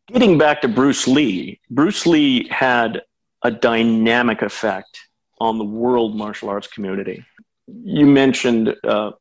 Getting 0.07 0.37
back 0.37 0.61
to 0.61 0.67
Bruce 0.67 1.07
Lee, 1.07 1.59
Bruce 1.69 2.05
Lee 2.05 2.47
had 2.49 3.01
a 3.43 3.51
dynamic 3.51 4.41
effect 4.41 5.08
on 5.39 5.57
the 5.57 5.63
world 5.63 6.15
martial 6.15 6.49
arts 6.49 6.67
community. 6.67 7.25
You 7.67 8.05
mentioned, 8.05 8.75
uh, 8.83 9.11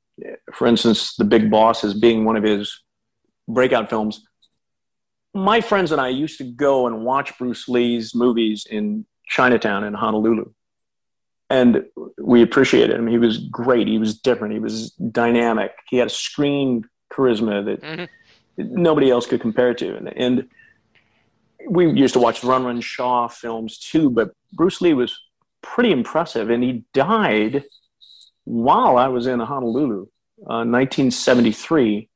for 0.53 0.67
instance, 0.67 1.15
The 1.17 1.25
Big 1.25 1.51
Boss 1.51 1.85
as 1.85 1.95
being 1.95 2.25
one 2.25 2.37
of 2.37 2.43
his 2.43 2.83
breakout 3.47 3.91
films. 3.91 4.27
My 5.35 5.61
friends 5.61 5.93
and 5.93 6.01
I 6.01 6.09
used 6.09 6.39
to 6.39 6.45
go 6.45 6.87
and 6.87 7.05
watch 7.05 7.37
Bruce 7.39 7.69
Lee's 7.69 8.15
movies 8.15 8.67
in 8.69 9.07
Chinatown 9.29 9.85
in 9.85 9.95
Honolulu 9.95 10.53
and 11.51 11.85
we 12.19 12.43
appreciated 12.43 12.97
him. 12.97 13.07
He 13.07 13.19
was 13.19 13.39
great. 13.39 13.89
He 13.89 13.99
was 13.99 14.19
different. 14.19 14.55
He 14.55 14.61
was 14.61 14.91
dynamic. 14.93 15.73
He 15.89 15.97
had 15.97 16.09
a 16.09 16.11
screen 16.11 16.85
charisma 17.13 17.65
that 17.65 17.83
mm-hmm. 17.83 18.83
nobody 18.83 19.11
else 19.11 19.27
could 19.27 19.41
compare 19.41 19.75
to. 19.75 19.97
And, 19.97 20.09
and, 20.17 20.49
we 21.69 21.91
used 21.91 22.15
to 22.15 22.21
watch 22.21 22.43
Run 22.45 22.65
Run 22.65 22.81
Shaw 22.81 23.29
films 23.29 23.79
too, 23.79 24.09
but 24.09 24.31
Bruce 24.55 24.81
Lee 24.81 24.95
was 24.95 25.21
pretty 25.63 25.93
impressive. 25.93 26.51
And 26.51 26.63
he 26.63 26.85
died 26.93 27.65
while 28.45 28.97
I 28.97 29.09
was 29.09 29.27
in 29.27 29.41
Honolulu, 29.41 30.03
uh, 30.41 30.65
1973. 30.65 32.09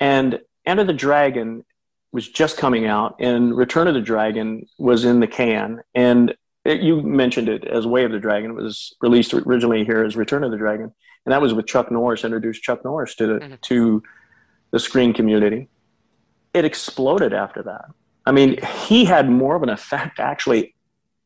And 0.00 0.40
Enter 0.64 0.84
the 0.84 0.92
Dragon 0.92 1.64
was 2.12 2.28
just 2.28 2.56
coming 2.56 2.86
out, 2.86 3.16
and 3.18 3.56
Return 3.56 3.88
of 3.88 3.94
the 3.94 4.00
Dragon 4.00 4.66
was 4.78 5.04
in 5.04 5.20
the 5.20 5.26
can. 5.26 5.80
And 5.94 6.34
it, 6.64 6.80
you 6.80 7.02
mentioned 7.02 7.48
it 7.48 7.64
as 7.64 7.86
Way 7.86 8.04
of 8.04 8.12
the 8.12 8.20
Dragon. 8.20 8.50
It 8.50 8.54
was 8.54 8.94
released 9.00 9.34
originally 9.34 9.84
here 9.84 10.04
as 10.04 10.14
Return 10.14 10.44
of 10.44 10.50
the 10.50 10.56
Dragon, 10.56 10.92
and 11.24 11.32
that 11.32 11.40
was 11.40 11.54
with 11.54 11.66
Chuck 11.66 11.90
Norris. 11.90 12.24
Introduced 12.24 12.62
Chuck 12.62 12.84
Norris 12.84 13.14
to 13.16 13.26
the 13.26 13.32
mm-hmm. 13.34 13.54
to 13.62 14.02
the 14.70 14.78
screen 14.78 15.12
community. 15.12 15.68
It 16.54 16.64
exploded 16.64 17.32
after 17.32 17.62
that. 17.62 17.86
I 18.26 18.32
mean, 18.32 18.62
he 18.84 19.04
had 19.04 19.28
more 19.28 19.56
of 19.56 19.62
an 19.62 19.70
effect 19.70 20.20
actually 20.20 20.74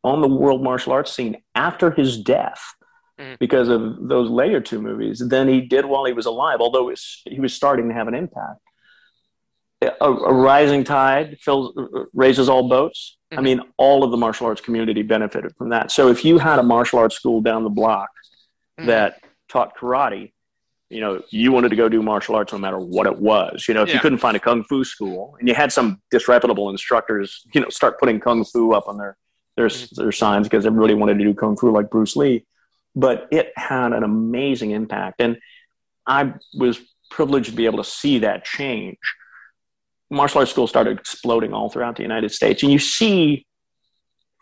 on 0.07 0.21
the 0.21 0.29
world 0.29 0.63
martial 0.63 0.93
arts 0.93 1.13
scene 1.13 1.37
after 1.55 1.91
his 1.91 2.17
death 2.17 2.63
mm-hmm. 3.19 3.35
because 3.39 3.69
of 3.69 4.09
those 4.09 4.31
later 4.31 4.61
two 4.61 4.81
movies 4.81 5.23
than 5.29 5.49
he 5.49 5.61
did 5.61 5.85
while 5.85 6.05
he 6.05 6.13
was 6.13 6.27
alive. 6.27 6.59
Although 6.61 6.93
he 7.29 7.41
was 7.41 7.53
starting 7.53 7.89
to 7.89 7.95
have 7.95 8.09
an 8.09 8.15
impact. 8.15 8.61
A, 9.83 9.93
a 10.01 10.33
rising 10.33 10.85
tide 10.85 11.37
fills, 11.39 11.75
raises 12.15 12.49
all 12.49 12.69
boats 12.69 13.17
Mm-hmm. 13.33 13.39
I 13.39 13.43
mean, 13.43 13.61
all 13.77 14.05
of 14.05 14.13
the 14.13 14.17
martial 14.17 14.47
arts 14.47 14.61
community 14.61 15.03
benefited 15.03 15.53
from 15.57 15.71
that. 15.71 15.91
So 15.91 16.09
if 16.09 16.25
you 16.25 16.39
had 16.39 16.59
a 16.61 16.63
martial 16.63 17.01
arts 17.01 17.17
school 17.17 17.41
down 17.41 17.65
the 17.65 17.71
block 17.71 18.11
mm-hmm. 18.79 18.87
that 18.87 19.21
taught 19.49 19.77
karate, 19.77 20.33
you 20.91 21.01
know, 21.01 21.21
you 21.31 21.51
wanted 21.51 21.71
to 21.71 21.77
go 21.77 21.89
do 21.89 22.03
martial 22.03 22.37
arts 22.37 22.53
no 22.53 22.59
matter 22.59 22.79
what 22.79 23.09
it 23.09 23.19
was. 23.19 23.67
You 23.67 23.75
know, 23.75 23.83
if 23.83 23.89
Yeah. 23.89 23.95
you 23.95 24.01
couldn't 24.01 24.19
find 24.19 24.37
a 24.37 24.41
kung 24.41 24.63
fu 24.63 24.85
school 24.85 25.37
and 25.41 25.49
you 25.49 25.55
had 25.55 25.73
some 25.73 26.01
disreputable 26.13 26.71
instructors, 26.71 27.45
you 27.53 27.61
know, 27.61 27.69
start 27.69 27.99
putting 27.99 28.21
kung 28.21 28.45
fu 28.45 28.73
up 28.73 28.87
on 28.87 28.97
their 28.97 29.17
their, 29.57 29.69
mm-hmm. 29.69 30.01
their 30.01 30.13
signs 30.13 30.49
because 30.49 30.67
everybody 30.67 30.95
wanted 30.95 31.19
to 31.19 31.25
do 31.25 31.35
kung 31.35 31.57
fu 31.57 31.71
like 31.71 31.91
Bruce 31.91 32.17
Lee. 32.17 32.45
But 32.95 33.29
it 33.31 33.53
had 33.57 33.93
an 33.93 34.03
amazing 34.03 34.71
impact. 34.71 35.21
And 35.21 35.39
I 36.07 36.35
was 36.55 36.79
privileged 37.11 37.51
to 37.51 37.57
be 37.57 37.67
able 37.67 37.83
to 37.83 37.89
see 37.89 38.21
that 38.21 38.45
change. 38.45 38.99
Martial 40.11 40.41
arts 40.41 40.51
schools 40.51 40.71
started 40.71 40.99
exploding 40.99 41.53
all 41.53 41.69
throughout 41.69 41.97
the 41.97 42.03
United 42.03 42.31
States. 42.31 42.63
And 42.63 42.73
you 42.73 42.79
see 42.79 43.47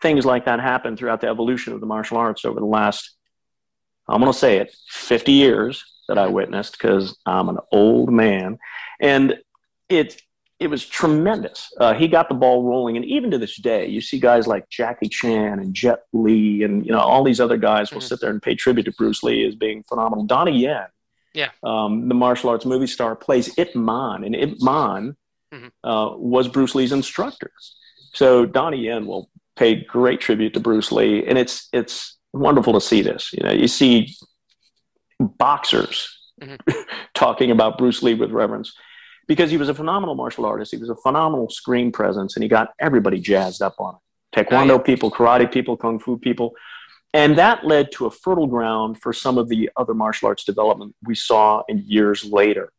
things 0.01 0.25
like 0.25 0.45
that 0.45 0.59
happen 0.59 0.95
throughout 0.95 1.21
the 1.21 1.27
evolution 1.27 1.73
of 1.73 1.79
the 1.79 1.85
martial 1.85 2.17
arts 2.17 2.45
over 2.45 2.59
the 2.59 2.65
last, 2.65 3.15
I'm 4.07 4.21
going 4.21 4.31
to 4.31 4.37
say 4.37 4.57
it, 4.57 4.75
50 4.89 5.31
years 5.31 5.83
that 6.07 6.17
I 6.17 6.25
mm-hmm. 6.25 6.35
witnessed 6.35 6.73
because 6.73 7.17
I'm 7.25 7.49
an 7.49 7.57
old 7.71 8.11
man. 8.11 8.57
And 8.99 9.37
it, 9.89 10.21
it 10.59 10.67
was 10.67 10.85
tremendous. 10.85 11.69
Uh, 11.79 11.93
he 11.93 12.07
got 12.07 12.29
the 12.29 12.35
ball 12.35 12.63
rolling, 12.63 12.95
and 12.95 13.05
even 13.05 13.29
to 13.31 13.37
this 13.37 13.57
day, 13.57 13.87
you 13.87 13.99
see 14.01 14.19
guys 14.19 14.47
like 14.47 14.69
Jackie 14.69 15.09
Chan 15.09 15.59
and 15.59 15.73
Jet 15.73 16.03
Li, 16.13 16.63
and 16.63 16.85
you 16.85 16.91
know 16.91 16.99
all 16.99 17.23
these 17.23 17.41
other 17.41 17.57
guys 17.57 17.91
will 17.91 17.99
Mhm. 18.01 18.07
sit 18.07 18.21
there 18.21 18.29
and 18.29 18.41
pay 18.41 18.55
tribute 18.55 18.83
to 18.85 18.91
Bruce 18.93 19.21
Lee 19.23 19.45
as 19.45 19.55
being 19.55 19.83
phenomenal. 19.83 20.25
Donnie 20.25 20.57
Yen, 20.57 20.87
Yeah. 21.33 21.49
um, 21.63 22.07
the 22.07 22.15
martial 22.15 22.49
arts 22.49 22.65
movie 22.65 22.87
star, 22.87 23.15
plays 23.15 23.57
Ip 23.57 23.75
Man, 23.75 24.23
and 24.23 24.33
Ip 24.35 24.61
Man 24.61 25.17
Mhm. 25.53 25.71
uh, 25.83 26.11
was 26.15 26.47
Bruce 26.47 26.73
Lee's 26.73 26.93
instructor. 26.93 27.51
So 28.13 28.45
Donnie 28.45 28.85
Yen 28.85 29.05
will 29.07 29.29
pay 29.57 29.75
great 29.75 30.21
tribute 30.21 30.53
to 30.53 30.59
Bruce 30.61 30.89
Lee, 30.91 31.25
and 31.25 31.37
it's 31.37 31.67
it's 31.73 32.17
wonderful 32.31 32.71
to 32.73 32.81
see 32.81 33.01
this. 33.01 33.31
You 33.33 33.43
know, 33.43 33.51
you 33.51 33.67
see 33.67 34.15
boxers 35.19 36.07
Mhm. 36.41 36.57
talking 37.13 37.51
about 37.51 37.77
Bruce 37.77 38.03
Lee 38.03 38.13
with 38.13 38.31
reverence 38.31 38.73
because 39.27 39.49
he 39.51 39.57
was 39.57 39.69
a 39.69 39.73
phenomenal 39.73 40.15
martial 40.15 40.45
artist. 40.45 40.71
He 40.71 40.77
was 40.77 40.89
a 40.89 40.95
phenomenal 40.95 41.49
screen 41.49 41.91
presence, 41.91 42.35
and 42.35 42.43
he 42.43 42.49
got 42.49 42.73
everybody 42.79 43.19
jazzed 43.19 43.61
up 43.61 43.75
on 43.79 43.95
it. 43.95 44.01
Taekwondo 44.45 44.71
Oh, 44.71 44.73
yeah. 44.75 44.77
people, 44.79 45.11
karate 45.11 45.51
people, 45.51 45.77
kung 45.77 45.99
fu 45.99 46.17
people. 46.17 46.51
And 47.13 47.37
that 47.37 47.65
led 47.65 47.91
to 47.93 48.07
a 48.07 48.11
fertile 48.11 48.47
ground 48.47 49.01
for 49.01 49.13
some 49.13 49.37
of 49.37 49.47
the 49.47 49.69
other 49.77 49.93
martial 49.93 50.27
arts 50.27 50.43
development 50.43 50.95
we 51.05 51.15
saw 51.15 51.63
in 51.69 51.83
years 51.87 52.25
later. 52.25 52.71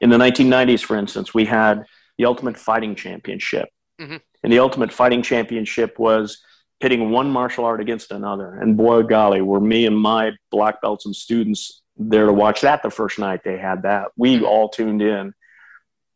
In 0.00 0.10
the 0.10 0.16
1990s, 0.16 0.82
for 0.82 0.96
instance, 0.96 1.34
we 1.34 1.44
had 1.44 1.84
the 2.16 2.24
Ultimate 2.24 2.56
Fighting 2.56 2.94
Championship. 2.94 3.68
Mhm. 4.00 4.20
And 4.44 4.52
the 4.52 4.60
Ultimate 4.60 4.92
Fighting 4.92 5.22
Championship 5.22 5.98
was 5.98 6.40
pitting 6.78 7.10
one 7.10 7.30
martial 7.30 7.64
art 7.64 7.80
against 7.80 8.12
another. 8.12 8.54
And 8.54 8.76
boy, 8.76 9.02
golly, 9.02 9.42
were 9.42 9.60
me 9.60 9.84
and 9.86 9.98
my 9.98 10.32
black 10.50 10.80
belts 10.80 11.04
and 11.04 11.14
students 11.14 11.82
there 11.96 12.26
to 12.26 12.32
watch 12.32 12.62
that 12.62 12.82
the 12.82 12.90
first 12.90 13.18
night 13.18 13.40
they 13.44 13.58
had 13.58 13.82
that. 13.82 14.08
We 14.16 14.42
all 14.42 14.68
tuned 14.70 15.02
in. 15.02 15.34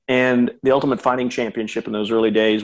And 0.08 0.52
the 0.62 0.70
Ultimate 0.70 1.00
Fighting 1.00 1.28
Championship 1.28 1.86
in 1.86 1.92
those 1.92 2.10
early 2.10 2.30
days 2.30 2.62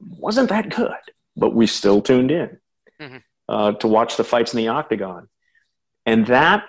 wasn't 0.00 0.48
that 0.48 0.70
good, 0.74 0.92
but 1.36 1.54
we 1.54 1.66
still 1.66 2.02
tuned 2.02 2.30
in 2.30 2.58
Mhm. 3.00 3.22
uh, 3.48 3.72
to 3.72 3.86
watch 3.88 4.16
the 4.16 4.24
fights 4.24 4.52
in 4.52 4.58
the 4.58 4.68
octagon. 4.68 5.28
And 6.06 6.26
that 6.26 6.66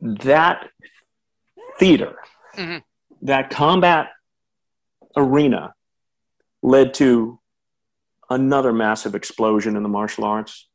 that 0.00 0.68
theater, 1.78 2.18
Mhm. 2.56 2.82
that 3.22 3.50
combat 3.50 4.10
arena 5.16 5.74
led 6.60 6.92
to 6.94 7.38
another 8.28 8.72
massive 8.72 9.14
explosion 9.14 9.76
in 9.76 9.84
the 9.84 9.88
martial 9.88 10.24
arts. 10.24 10.68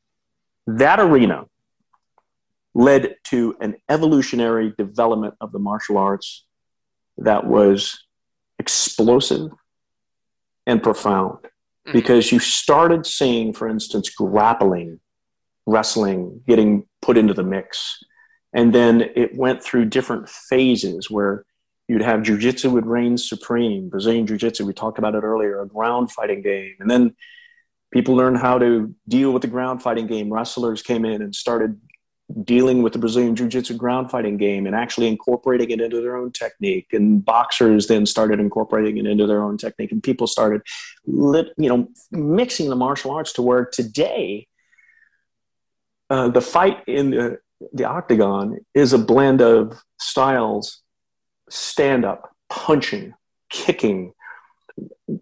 That 0.65 1.01
arena 1.01 1.45
led 2.73 3.17
to 3.25 3.57
an 3.59 3.75
evolutionary 3.89 4.73
development 4.77 5.35
of 5.41 5.51
the 5.51 5.59
martial 5.59 5.97
arts 5.97 6.45
that 7.17 7.47
was 7.47 8.03
explosive 8.59 9.51
and 10.65 10.81
profound 10.83 11.39
Mhm. 11.87 11.93
because 11.93 12.31
you 12.31 12.39
started 12.39 13.05
seeing, 13.05 13.53
for 13.53 13.67
instance, 13.67 14.09
grappling, 14.09 14.99
wrestling 15.65 16.41
getting 16.47 16.85
put 17.01 17.17
into 17.17 17.33
the 17.33 17.43
mix. 17.43 18.03
And 18.53 18.73
then 18.73 19.01
it 19.15 19.35
went 19.35 19.63
through 19.63 19.85
different 19.85 20.29
phases 20.29 21.11
where 21.11 21.45
you'd 21.87 22.01
have 22.01 22.21
jujitsu 22.21 22.71
would 22.71 22.85
reign 22.85 23.17
supreme, 23.17 23.89
Brazilian 23.89 24.27
jiu-jitsu, 24.27 24.65
we 24.65 24.73
talked 24.73 24.97
about 24.97 25.15
it 25.15 25.23
earlier, 25.23 25.61
a 25.61 25.67
ground 25.67 26.11
fighting 26.11 26.41
game. 26.41 26.75
And 26.79 26.89
then 26.89 27.15
people 27.91 28.15
learned 28.15 28.39
how 28.39 28.57
to 28.59 28.93
deal 29.07 29.31
with 29.31 29.41
the 29.41 29.47
ground 29.47 29.81
fighting 29.81 30.07
game. 30.07 30.31
Wrestlers 30.31 30.81
came 30.81 31.05
in 31.05 31.21
and 31.21 31.33
started 31.33 31.79
dealing 32.43 32.83
with 32.83 32.93
the 32.93 32.99
Brazilian 32.99 33.35
jiu-jitsu 33.35 33.75
ground 33.75 34.11
fighting 34.11 34.37
game 34.37 34.67
and 34.67 34.75
actually 34.75 35.07
incorporating 35.07 35.71
it 35.71 35.81
into 35.81 36.01
their 36.01 36.15
own 36.15 36.31
technique. 36.31 36.87
And 36.91 37.23
boxers 37.23 37.87
then 37.87 38.05
started 38.05 38.39
incorporating 38.39 38.97
it 38.97 39.07
into 39.07 39.25
their 39.25 39.43
own 39.43 39.57
technique. 39.57 39.91
And 39.91 40.03
people 40.03 40.27
started, 40.27 40.61
lit, 41.05 41.47
you 41.57 41.69
know, 41.69 41.87
mixing 42.11 42.69
the 42.69 42.75
martial 42.75 43.11
arts 43.11 43.33
to 43.33 43.41
where 43.41 43.65
today 43.65 44.47
uh, 46.09 46.27
the 46.29 46.41
fight 46.41 46.83
in 46.87 47.09
the, 47.11 47.39
the 47.73 47.85
octagon 47.85 48.59
is 48.73 48.93
a 48.93 48.99
blend 48.99 49.41
of 49.41 49.81
styles, 49.99 50.81
stand 51.49 52.05
up, 52.05 52.35
punching, 52.49 53.13
kicking, 53.49 54.13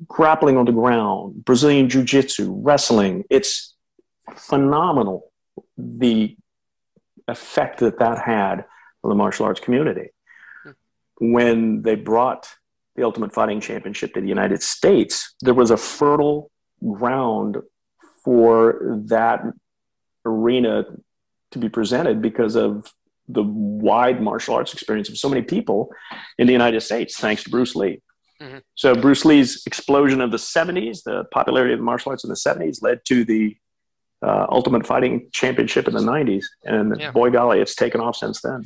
grappling 0.07 0.57
on 0.57 0.65
the 0.65 0.71
ground, 0.71 1.45
Brazilian 1.45 1.87
jiu-jitsu, 1.87 2.51
wrestling. 2.61 3.23
It's 3.29 3.73
phenomenal 4.35 5.31
the 5.77 6.35
effect 7.27 7.79
that 7.79 7.99
that 7.99 8.19
had 8.19 8.65
on 9.03 9.09
the 9.09 9.15
martial 9.15 9.45
arts 9.45 9.59
community. 9.59 10.09
When 11.19 11.81
they 11.81 11.95
brought 11.95 12.49
the 12.95 13.03
Ultimate 13.03 13.33
Fighting 13.33 13.61
Championship 13.61 14.13
to 14.13 14.21
the 14.21 14.27
United 14.27 14.61
States, 14.61 15.33
there 15.41 15.53
was 15.53 15.71
a 15.71 15.77
fertile 15.77 16.51
ground 16.93 17.57
for 18.23 19.01
that 19.05 19.43
arena 20.25 20.85
to 21.51 21.59
be 21.59 21.69
presented 21.69 22.21
because 22.21 22.55
of 22.55 22.91
the 23.27 23.43
wide 23.43 24.21
martial 24.21 24.55
arts 24.55 24.73
experience 24.73 25.09
of 25.09 25.17
so 25.17 25.29
many 25.29 25.41
people 25.41 25.89
in 26.37 26.47
the 26.47 26.53
United 26.53 26.81
States, 26.81 27.17
thanks 27.17 27.43
to 27.43 27.49
Bruce 27.49 27.75
Lee. 27.75 28.01
Mhm. 28.41 28.61
So 28.75 28.93
Bruce 28.95 29.25
Lee's 29.25 29.65
explosion 29.65 30.21
of 30.21 30.31
the 30.31 30.37
70s, 30.37 31.03
the 31.03 31.25
popularity 31.31 31.73
of 31.73 31.79
the 31.79 31.85
martial 31.85 32.11
arts 32.11 32.23
in 32.23 32.29
the 32.29 32.35
70s, 32.35 32.81
led 32.81 33.05
to 33.05 33.23
the 33.23 33.57
uh, 34.21 34.45
Ultimate 34.49 34.85
Fighting 34.85 35.27
Championship 35.31 35.87
in 35.87 35.93
the 35.93 35.99
90s, 36.01 36.45
and 36.63 36.99
Yeah. 36.99 37.11
boy 37.11 37.29
golly, 37.29 37.59
it's 37.59 37.75
taken 37.75 38.01
off 38.01 38.15
since 38.17 38.41
then. 38.41 38.63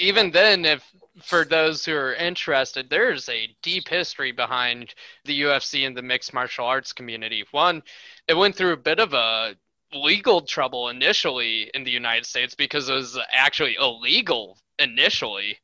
even 0.00 0.30
then 0.30 0.64
if 0.64 0.82
for 1.24 1.44
those 1.44 1.84
who 1.84 1.92
are 1.92 2.14
interested 2.14 2.88
there's 2.88 3.28
a 3.28 3.48
deep 3.62 3.88
history 3.88 4.30
behind 4.30 4.94
the 5.24 5.40
ufc 5.42 5.84
and 5.84 5.96
the 5.96 6.02
mixed 6.02 6.32
martial 6.32 6.64
arts 6.64 6.92
community 6.92 7.44
one 7.50 7.82
it 8.28 8.34
went 8.34 8.54
through 8.54 8.72
a 8.72 8.76
bit 8.76 9.00
of 9.00 9.12
a 9.14 9.56
legal 9.92 10.40
trouble 10.40 10.88
initially 10.90 11.68
in 11.74 11.82
the 11.82 11.90
united 11.90 12.24
states 12.24 12.54
because 12.54 12.88
it 12.88 12.94
was 12.94 13.18
actually 13.32 13.74
illegal 13.80 14.56
initially 14.78 15.58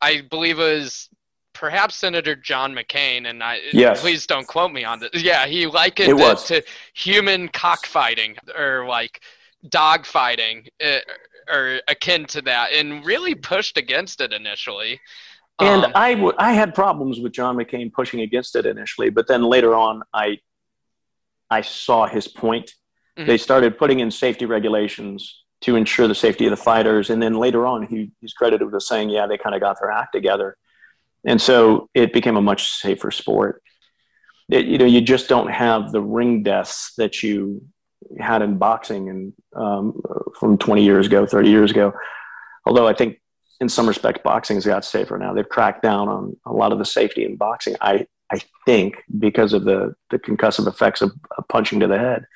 i 0.00 0.22
believe 0.30 0.58
it 0.58 0.62
was 0.80 1.10
perhaps 1.56 1.94
senator 1.96 2.36
john 2.36 2.74
mccain 2.74 3.28
and 3.30 3.42
i 3.42 3.58
Yes. 3.72 4.00
please 4.02 4.26
don't 4.26 4.46
quote 4.46 4.72
me 4.72 4.84
on 4.84 5.00
this 5.00 5.10
yeah 5.14 5.46
he 5.46 5.66
likened 5.66 6.10
It 6.20 6.20
it, 6.20 6.38
to 6.48 6.62
human 6.94 7.48
cockfighting 7.48 8.36
or 8.56 8.86
like 8.86 9.22
dogfighting 9.66 10.68
uh, 10.84 10.98
or 11.50 11.80
akin 11.88 12.26
to 12.26 12.42
that 12.42 12.72
and 12.72 13.04
really 13.06 13.34
pushed 13.34 13.78
against 13.78 14.20
it 14.20 14.32
initially 14.32 15.00
And 15.58 15.86
Um, 15.86 15.92
I, 15.94 16.12
w- 16.14 16.34
I 16.38 16.52
had 16.52 16.74
problems 16.74 17.18
with 17.20 17.32
John 17.32 17.56
McCain 17.56 17.90
pushing 17.90 18.20
against 18.20 18.54
it 18.56 18.66
initially, 18.66 19.08
but 19.08 19.26
then 19.26 19.42
later 19.42 19.74
on, 19.74 20.02
I, 20.12 20.38
I 21.48 21.62
saw 21.62 22.06
his 22.06 22.28
point. 22.28 22.74
Mhm. 23.18 23.26
They 23.26 23.38
started 23.38 23.78
putting 23.78 24.00
in 24.00 24.10
safety 24.10 24.44
regulations 24.44 25.44
to 25.62 25.76
ensure 25.76 26.06
the 26.08 26.14
safety 26.26 26.44
of 26.44 26.50
the 26.50 26.62
fighters, 26.70 27.08
and 27.08 27.22
then 27.22 27.34
later 27.46 27.64
on, 27.66 27.78
he, 27.90 28.10
he's 28.20 28.34
credited 28.34 28.70
with 28.70 28.82
saying, 28.82 29.08
"Yeah, 29.08 29.26
they 29.26 29.38
kind 29.38 29.54
of 29.54 29.62
got 29.62 29.74
their 29.80 29.90
act 29.90 30.12
together," 30.12 30.48
and 31.26 31.42
so 31.42 31.90
it 31.92 32.12
became 32.12 32.36
a 32.36 32.42
much 32.42 32.70
safer 32.70 33.10
sport. 33.10 33.62
It, 34.48 34.66
you 34.66 34.78
know, 34.78 34.84
you 34.84 35.00
just 35.00 35.28
don't 35.28 35.50
have 35.50 35.90
the 35.90 36.00
ring 36.00 36.44
deaths 36.44 36.92
that 36.96 37.22
you 37.22 37.62
had 38.20 38.42
in 38.42 38.58
boxing 38.58 39.10
and 39.10 39.32
um, 39.56 40.00
from 40.38 40.56
20 40.56 40.84
years 40.84 41.06
ago, 41.06 41.26
30 41.26 41.50
years 41.50 41.70
ago. 41.72 41.92
Although 42.64 42.86
I 42.86 42.94
think 42.94 43.20
in 43.60 43.68
some 43.68 43.88
respects, 43.88 44.20
boxing's 44.22 44.64
got 44.64 44.84
safer 44.84 45.18
now. 45.18 45.34
They've 45.34 45.48
cracked 45.48 45.82
down 45.82 46.08
on 46.08 46.36
a 46.46 46.52
lot 46.52 46.72
of 46.72 46.78
the 46.78 46.84
safety 46.84 47.24
in 47.24 47.36
boxing. 47.36 47.74
I, 47.80 48.06
I 48.30 48.40
think 48.64 48.96
because 49.18 49.52
of 49.52 49.64
the, 49.64 49.94
the 50.10 50.18
concussive 50.18 50.68
effects 50.68 51.02
of, 51.02 51.12
of 51.36 51.48
punching 51.48 51.80
to 51.80 51.88
the 51.88 51.98
head. 51.98 52.26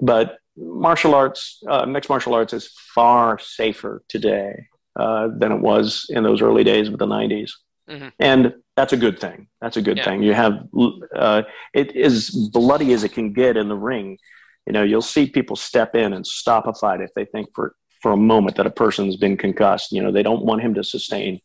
But 0.00 0.38
martial 0.56 1.14
arts, 1.14 1.62
uh, 1.68 1.84
mixed 1.84 2.08
martial 2.08 2.34
arts 2.34 2.54
is 2.54 2.68
far 2.94 3.38
safer 3.38 4.02
today 4.08 4.68
uh, 4.98 5.28
than 5.36 5.52
it 5.52 5.60
was 5.60 6.06
in 6.08 6.22
those 6.22 6.40
early 6.40 6.64
days 6.64 6.88
of 6.88 6.98
the 6.98 7.06
90s. 7.06 7.52
Mhm. 7.92 8.12
And 8.18 8.54
that's 8.76 8.92
a 8.92 8.96
good 8.96 9.20
thing. 9.20 9.48
That's 9.60 9.76
a 9.76 9.82
good 9.82 9.98
Yeah. 9.98 10.04
thing. 10.04 10.22
You 10.22 10.32
have, 10.32 10.66
uh, 11.14 11.42
it 11.74 11.94
is 11.94 12.30
bloody 12.52 12.92
as 12.92 13.04
it 13.04 13.10
can 13.12 13.32
get 13.32 13.56
in 13.56 13.68
the 13.68 13.76
ring. 13.76 14.18
You 14.66 14.72
know, 14.72 14.82
you'll 14.82 15.02
see 15.02 15.26
people 15.28 15.56
step 15.56 15.94
in 15.94 16.12
and 16.12 16.26
stop 16.26 16.66
a 16.66 16.72
fight 16.72 17.00
if 17.00 17.12
they 17.14 17.24
think 17.26 17.48
for 17.54 17.74
for 18.00 18.10
a 18.10 18.16
moment 18.16 18.56
that 18.56 18.66
a 18.66 18.70
person's 18.70 19.14
been 19.14 19.36
concussed. 19.36 19.92
You 19.92 20.02
know, 20.02 20.10
they 20.10 20.24
don't 20.24 20.44
want 20.44 20.60
him 20.60 20.74
to 20.74 20.82
sustain 20.82 21.40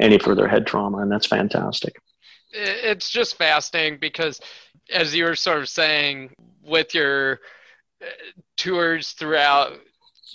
any 0.00 0.18
further 0.18 0.48
head 0.48 0.66
trauma, 0.66 0.98
and 0.98 1.12
that's 1.12 1.26
fantastic. 1.26 2.00
It's 2.52 3.08
just 3.10 3.36
fascinating 3.36 4.00
because, 4.00 4.40
as 4.92 5.14
you 5.14 5.22
were 5.24 5.36
sort 5.36 5.58
of 5.58 5.68
saying, 5.68 6.34
with 6.64 6.96
your 6.96 7.38
uh, 8.02 8.06
tours 8.56 9.12
throughout 9.12 9.78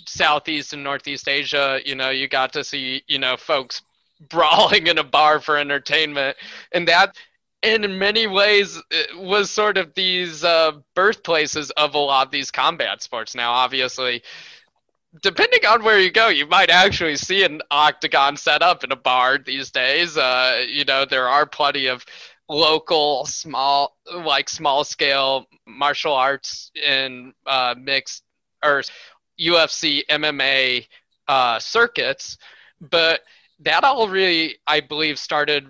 Southeast 0.07 0.71
and 0.71 0.81
Northeast 0.81 1.27
Asia, 1.27 1.81
you 1.83 1.95
know, 1.95 2.09
you 2.09 2.29
got 2.29 2.53
to 2.53 2.63
see, 2.63 3.03
you 3.07 3.19
know, 3.19 3.35
folks 3.35 3.81
brawling 4.29 4.87
in 4.87 4.97
a 4.97 5.03
bar 5.03 5.39
for 5.39 5.57
entertainment. 5.57 6.37
And 6.71 6.87
that, 6.87 7.15
in 7.61 7.97
many 7.97 8.27
ways, 8.27 8.81
was 9.15 9.49
sort 9.49 9.77
of 9.77 9.93
these 9.93 10.43
uh, 10.43 10.73
birthplaces 10.93 11.71
of 11.71 11.95
a 11.95 11.99
lot 11.99 12.27
of 12.27 12.31
these 12.31 12.51
combat 12.51 13.01
sports. 13.01 13.35
Now, 13.35 13.51
obviously, 13.51 14.21
depending 15.21 15.65
on 15.65 15.83
where 15.83 15.99
you 15.99 16.11
go, 16.11 16.27
you 16.27 16.47
might 16.47 16.69
actually 16.69 17.15
see 17.15 17.43
an 17.43 17.61
octagon 17.71 18.37
set 18.37 18.61
up 18.61 18.83
in 18.83 18.91
a 18.91 18.95
bar 18.95 19.37
these 19.37 19.71
days. 19.71 20.17
Uh, 20.17 20.65
you 20.67 20.85
know, 20.85 21.05
there 21.05 21.27
are 21.27 21.45
plenty 21.45 21.87
of 21.87 22.05
local, 22.47 23.25
small, 23.25 23.97
like 24.13 24.49
small 24.49 24.83
scale 24.83 25.47
martial 25.65 26.13
arts 26.13 26.71
and 26.85 27.33
uh, 27.47 27.73
mixed 27.77 28.23
or 28.63 28.83
UFC, 29.39 30.05
MMA 30.09 30.87
uh, 31.27 31.59
circuits, 31.59 32.37
but 32.89 33.21
that 33.59 33.83
all 33.83 34.07
really, 34.07 34.57
I 34.67 34.81
believe, 34.81 35.17
started 35.19 35.67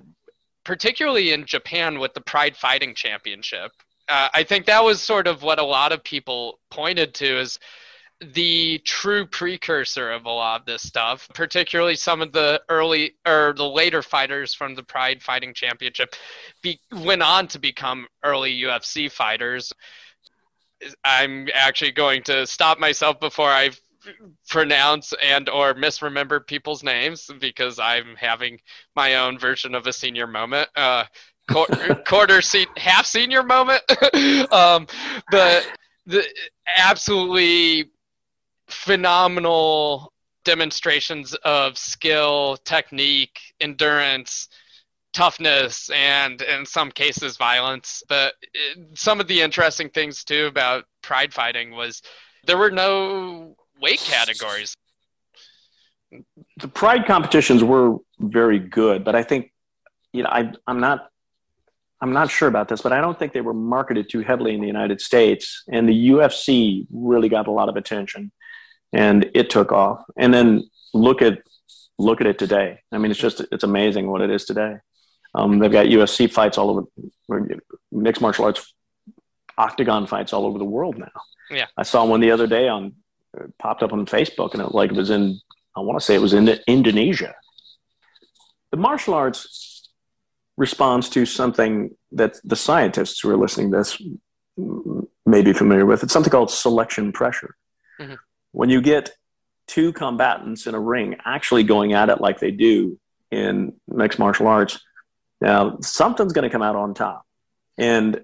particularly 0.63 1.31
in 1.31 1.45
Japan 1.45 1.99
with 1.99 2.13
the 2.13 2.21
Pride 2.21 2.57
Fighting 2.57 2.95
Championship. 2.95 3.71
Uh, 4.09 4.29
I 4.33 4.43
think 4.43 4.65
that 4.65 4.83
was 4.83 5.01
sort 5.01 5.27
of 5.27 5.43
what 5.43 5.59
a 5.59 5.63
lot 5.63 5.91
of 5.91 6.03
people 6.03 6.59
pointed 6.69 7.13
to 7.15 7.39
as 7.39 7.59
the 8.21 8.79
true 8.85 9.25
precursor 9.25 10.11
of 10.11 10.25
a 10.25 10.29
lot 10.29 10.61
of 10.61 10.65
this 10.65 10.81
stuff, 10.81 11.27
particularly 11.33 11.95
some 11.95 12.21
of 12.21 12.31
the 12.31 12.61
early 12.69 13.15
or 13.27 13.53
the 13.55 13.67
later 13.67 14.01
fighters 14.01 14.53
from 14.53 14.73
the 14.73 14.83
Pride 14.83 15.21
Fighting 15.21 15.53
Championship 15.53 16.15
be, 16.61 16.79
went 16.91 17.21
on 17.21 17.47
to 17.47 17.59
become 17.59 18.07
early 18.23 18.61
UFC 18.61 19.11
fighters. 19.11 19.73
I'm 21.03 21.47
actually 21.53 21.91
going 21.91 22.23
to 22.23 22.47
stop 22.47 22.79
myself 22.79 23.19
before 23.19 23.49
I 23.49 23.71
pronounce 24.47 25.13
and 25.23 25.49
or 25.49 25.73
misremember 25.73 26.39
people's 26.39 26.83
names 26.83 27.29
because 27.39 27.79
I'm 27.79 28.15
having 28.17 28.59
my 28.95 29.15
own 29.15 29.37
version 29.37 29.75
of 29.75 29.87
a 29.87 29.93
senior 29.93 30.27
moment. 30.27 30.69
Uh, 30.75 31.05
quarter, 31.51 31.95
quarter 32.07 32.41
se- 32.41 32.67
half 32.75 33.05
senior 33.05 33.43
moment. 33.43 33.83
um, 34.51 34.87
but 35.29 35.67
the 36.05 36.23
absolutely 36.77 37.91
phenomenal 38.67 40.11
demonstrations 40.43 41.33
of 41.43 41.77
skill, 41.77 42.57
technique, 42.65 43.39
endurance, 43.59 44.47
toughness, 45.13 45.89
and 45.91 46.41
in 46.41 46.65
some 46.65 46.91
cases 46.91 47.37
violence. 47.37 48.03
But 48.07 48.33
it, 48.53 48.97
some 48.97 49.19
of 49.19 49.27
the 49.27 49.41
interesting 49.41 49.89
things 49.89 50.23
too 50.23 50.45
about 50.45 50.85
pride 51.01 51.33
fighting 51.33 51.71
was 51.71 52.01
there 52.45 52.57
were 52.57 52.71
no 52.71 53.55
weight 53.81 53.99
categories. 53.99 54.75
The 56.57 56.67
pride 56.67 57.05
competitions 57.05 57.63
were 57.63 57.97
very 58.19 58.59
good, 58.59 59.03
but 59.03 59.15
I 59.15 59.23
think 59.23 59.51
you 60.13 60.23
know 60.23 60.29
I, 60.29 60.51
I'm 60.67 60.79
not 60.79 61.09
I'm 62.01 62.13
not 62.13 62.29
sure 62.29 62.47
about 62.47 62.67
this, 62.67 62.81
but 62.81 62.91
I 62.91 63.01
don't 63.01 63.17
think 63.17 63.33
they 63.33 63.41
were 63.41 63.53
marketed 63.53 64.09
too 64.09 64.19
heavily 64.19 64.53
in 64.53 64.61
the 64.61 64.67
United 64.67 65.01
States. 65.01 65.63
And 65.71 65.87
the 65.87 66.09
UFC 66.09 66.85
really 66.91 67.29
got 67.29 67.47
a 67.47 67.51
lot 67.51 67.69
of 67.69 67.77
attention 67.77 68.31
and 68.93 69.29
it 69.33 69.49
took 69.49 69.71
off. 69.71 70.03
And 70.17 70.33
then 70.33 70.63
look 70.93 71.21
at 71.21 71.39
look 71.97 72.21
at 72.21 72.27
it 72.27 72.37
today. 72.37 72.79
I 72.91 72.97
mean, 72.97 73.11
it's 73.11 73.19
just 73.19 73.41
it's 73.51 73.63
amazing 73.63 74.07
what 74.07 74.21
it 74.21 74.29
is 74.29 74.45
today. 74.45 74.77
Um, 75.33 75.59
they've 75.59 75.71
got 75.71 75.87
UFC 75.87 76.31
fights 76.31 76.57
all 76.57 76.69
over, 76.69 77.53
mixed 77.91 78.21
martial 78.21 78.45
arts, 78.45 78.73
octagon 79.57 80.07
fights 80.07 80.31
all 80.31 80.45
over 80.45 80.57
the 80.57 80.65
world 80.65 80.97
now. 80.97 81.11
Yeah, 81.49 81.65
I 81.77 81.83
saw 81.83 82.05
one 82.05 82.21
the 82.21 82.31
other 82.31 82.47
day 82.47 82.67
on 82.67 82.93
popped 83.59 83.83
up 83.83 83.93
on 83.93 84.05
Facebook, 84.05 84.53
and 84.53 84.61
it 84.61 84.73
like 84.73 84.91
it 84.91 84.97
was 84.97 85.09
in 85.09 85.39
I 85.75 85.81
want 85.81 85.99
to 85.99 86.05
say 86.05 86.15
it 86.15 86.21
was 86.21 86.33
in 86.33 86.47
Indonesia. 86.67 87.35
The 88.71 88.77
martial 88.77 89.13
arts 89.13 89.89
responds 90.57 91.09
to 91.09 91.25
something 91.25 91.91
that 92.13 92.39
the 92.43 92.55
scientists 92.55 93.19
who 93.19 93.29
are 93.29 93.37
listening 93.37 93.71
to 93.71 93.77
this 93.77 94.01
may 95.25 95.41
be 95.41 95.53
familiar 95.53 95.85
with. 95.85 96.03
It's 96.03 96.13
something 96.13 96.31
called 96.31 96.49
selection 96.49 97.11
pressure. 97.11 97.55
Mm-hmm 97.99 98.15
when 98.55 98.69
you 98.69 98.81
get 98.81 99.11
two 99.67 99.91
combatants 99.91 100.65
in 100.65 100.75
a 100.75 100.79
ring 100.79 101.17
actually 101.25 101.63
going 101.63 101.91
at 101.91 102.07
it 102.07 102.21
like 102.21 102.39
they 102.39 102.51
do 102.51 102.97
in 103.31 103.73
mixed 103.87 104.17
martial 104.17 104.47
arts, 104.47 104.79
now 105.41 105.77
something's 105.81 106.31
going 106.31 106.43
to 106.43 106.49
come 106.49 106.61
out 106.61 106.77
on 106.77 106.93
top. 106.93 107.25
And 107.77 108.23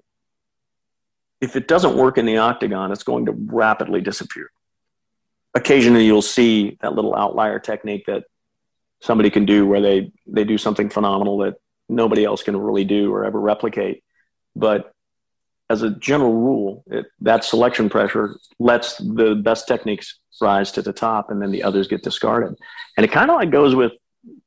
if 1.42 1.58
it 1.58 1.68
doesn't 1.68 1.98
work 1.98 2.18
in 2.18 2.26
the 2.26 2.38
octagon, 2.38 2.94
it's 2.94 3.04
going 3.04 3.26
to 3.26 3.34
rapidly 3.34 4.00
disappear. 4.00 4.50
Occasionally, 5.54 6.06
you'll 6.06 6.22
see 6.22 6.78
that 6.82 6.94
little 6.94 7.16
outlier 7.16 7.60
technique 7.60 8.06
that 8.08 8.24
somebody 9.02 9.30
can 9.30 9.46
do 9.46 9.68
where 9.68 9.82
they, 9.82 10.12
they 10.28 10.44
do 10.44 10.58
something 10.58 10.90
phenomenal 10.90 11.40
that 11.40 11.56
nobody 11.90 12.24
else 12.24 12.44
can 12.44 12.56
really 12.56 12.86
do 12.86 13.14
or 13.14 13.26
ever 13.26 13.40
replicate. 13.40 14.04
But 14.56 14.94
as 15.70 15.82
a 15.82 15.90
general 15.90 16.34
rule, 16.34 16.84
it, 16.88 17.06
that 17.22 17.44
selection 17.44 17.90
pressure 17.90 18.38
lets 18.60 18.98
the 18.98 19.36
best 19.36 19.68
techniques 19.68 20.20
rise 20.42 20.72
to 20.74 20.82
the 20.82 20.94
top 20.94 21.30
and 21.30 21.42
then 21.42 21.52
the 21.52 21.64
others 21.64 21.88
get 21.88 22.04
discarded. 22.04 22.56
And 22.98 23.06
it 23.06 23.12
kind 23.12 23.30
of 23.30 23.38
like 23.38 23.52
goes 23.52 23.76
with 23.76 23.94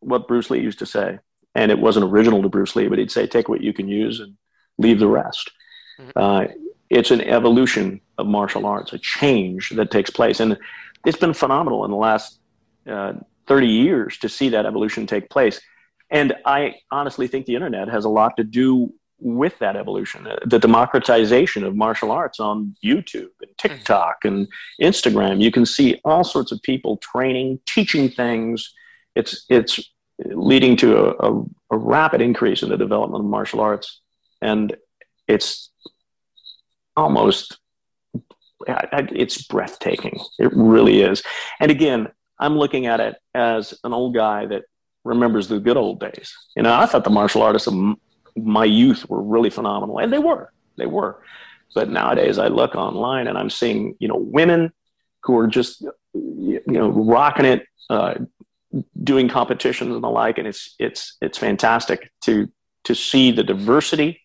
what 0.00 0.28
Bruce 0.28 0.50
Lee 0.50 0.60
used 0.60 0.78
to 0.80 0.86
say. 0.86 1.18
And 1.54 1.70
it 1.70 1.78
wasn't 1.78 2.06
original 2.06 2.42
to 2.42 2.48
Bruce 2.48 2.74
Lee, 2.76 2.88
but 2.88 2.98
he'd 2.98 3.10
say, 3.10 3.26
take 3.26 3.48
what 3.48 3.60
you 3.62 3.72
can 3.72 3.88
use 3.88 4.20
and 4.20 4.36
leave 4.78 4.98
the 4.98 5.08
rest. 5.08 5.50
Mm-hmm. 5.98 6.10
Uh, 6.16 6.44
it's 6.90 7.10
an 7.10 7.20
evolution 7.22 8.00
of 8.18 8.26
martial 8.26 8.66
arts, 8.66 8.92
a 8.92 8.98
change 8.98 9.70
that 9.70 9.90
takes 9.90 10.10
place. 10.10 10.40
And 10.40 10.58
it's 11.04 11.18
been 11.18 11.34
phenomenal 11.34 11.84
in 11.84 11.90
the 11.90 11.96
last 11.96 12.40
uh, 12.86 13.14
30 13.46 13.66
years 13.66 14.18
to 14.18 14.28
see 14.28 14.48
that 14.50 14.66
evolution 14.66 15.06
take 15.06 15.30
place. 15.30 15.60
And 16.10 16.34
I 16.44 16.76
honestly 16.90 17.26
think 17.26 17.46
the 17.46 17.54
internet 17.54 17.88
has 17.88 18.04
a 18.04 18.08
lot 18.08 18.36
to 18.36 18.44
do 18.44 18.92
with 19.18 19.58
that 19.58 19.76
evolution, 19.76 20.26
uh, 20.26 20.36
the 20.44 20.58
democratization 20.58 21.64
of 21.64 21.74
martial 21.74 22.10
arts 22.10 22.40
on 22.40 22.74
YouTube 22.84 23.30
and 23.40 23.50
mm-hmm. 23.50 23.68
TikTok 23.68 24.18
and 24.24 24.48
Instagram. 24.80 25.40
You 25.40 25.50
can 25.50 25.64
see 25.64 26.00
all 26.04 26.24
sorts 26.24 26.52
of 26.52 26.60
people 26.62 26.98
training, 26.98 27.60
teaching 27.66 28.08
things. 28.08 28.72
It's 29.14 29.44
it's 29.48 29.80
leading 30.18 30.76
to 30.76 30.96
a, 30.96 31.32
a, 31.32 31.44
a 31.70 31.76
rapid 31.76 32.20
increase 32.20 32.62
in 32.62 32.68
the 32.68 32.76
development 32.76 33.24
of 33.24 33.30
martial 33.30 33.60
arts, 33.60 34.00
and 34.42 34.76
it's 35.26 35.70
almost 36.96 37.58
it's 38.66 39.42
breathtaking. 39.42 40.20
It 40.38 40.52
really 40.54 41.02
is. 41.02 41.22
And 41.60 41.70
again, 41.70 42.08
I'm 42.38 42.56
looking 42.56 42.86
at 42.86 43.00
it 43.00 43.16
as 43.34 43.74
an 43.84 43.92
old 43.92 44.14
guy 44.14 44.46
that 44.46 44.64
remembers 45.04 45.48
the 45.48 45.60
good 45.60 45.76
old 45.76 46.00
days. 46.00 46.32
You 46.56 46.62
know, 46.62 46.74
I 46.74 46.86
thought 46.86 47.04
the 47.04 47.10
martial 47.10 47.42
artists 47.42 47.68
of 47.68 47.74
my 48.36 48.64
youth 48.64 49.08
were 49.08 49.22
really 49.22 49.50
phenomenal, 49.50 49.98
and 49.98 50.12
they 50.12 50.18
were, 50.18 50.52
they 50.76 50.86
were. 50.86 51.22
But 51.74 51.90
nowadays, 51.90 52.38
I 52.38 52.48
look 52.48 52.74
online 52.74 53.26
and 53.26 53.36
I'm 53.36 53.50
seeing, 53.50 53.96
you 53.98 54.08
know, 54.08 54.16
women 54.16 54.72
who 55.22 55.36
are 55.38 55.46
just, 55.46 55.82
you 56.12 56.62
know, 56.66 56.88
rocking 56.88 57.46
it, 57.46 57.66
uh, 57.90 58.14
doing 59.02 59.28
competitions 59.28 59.94
and 59.94 60.02
the 60.02 60.08
like, 60.08 60.38
and 60.38 60.46
it's 60.46 60.74
it's 60.78 61.16
it's 61.20 61.38
fantastic 61.38 62.10
to 62.22 62.50
to 62.84 62.94
see 62.94 63.30
the 63.30 63.42
diversity 63.42 64.23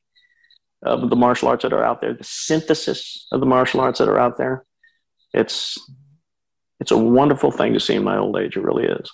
of 0.84 1.10
the 1.10 1.16
martial 1.16 1.48
arts 1.48 1.64
that 1.64 1.74
are 1.74 1.84
out 1.84 2.02
there, 2.02 2.14
the 2.14 2.24
synthesis 2.24 3.28
of 3.32 3.40
the 3.40 3.46
martial 3.46 3.82
arts 3.82 4.00
that 4.00 4.08
are 4.08 4.20
out 4.20 4.38
there. 4.38 4.66
It's 5.34 5.78
it's 6.80 6.92
a 6.92 6.98
wonderful 6.98 7.52
thing 7.52 7.74
to 7.74 7.80
see 7.80 7.96
in 7.96 8.04
my 8.04 8.18
old 8.18 8.38
age. 8.38 8.56
It 8.56 8.64
really 8.64 8.86
is. 8.86 9.12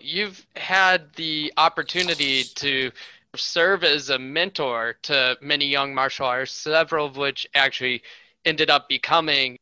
You've 0.00 0.46
had 0.56 1.14
the 1.14 1.52
opportunity 1.56 2.44
to 2.56 2.90
serve 3.34 3.82
as 3.82 4.10
a 4.10 4.18
mentor 4.18 4.96
to 5.02 5.36
many 5.40 5.66
young 5.66 5.94
martial 5.94 6.26
artists, 6.26 6.58
several 6.58 7.06
of 7.06 7.16
which 7.16 7.46
actually 7.54 8.02
ended 8.44 8.70
up 8.70 8.88
becoming 8.88 9.58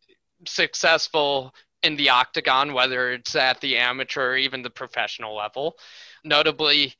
successful 0.46 1.54
in 1.82 1.96
the 1.96 2.10
octagon, 2.10 2.72
whether 2.72 3.12
it's 3.12 3.34
at 3.34 3.60
the 3.60 3.76
amateur 3.76 4.32
or 4.32 4.36
even 4.36 4.62
the 4.62 4.70
professional 4.70 5.36
level. 5.36 5.76
Notably, 6.24 6.94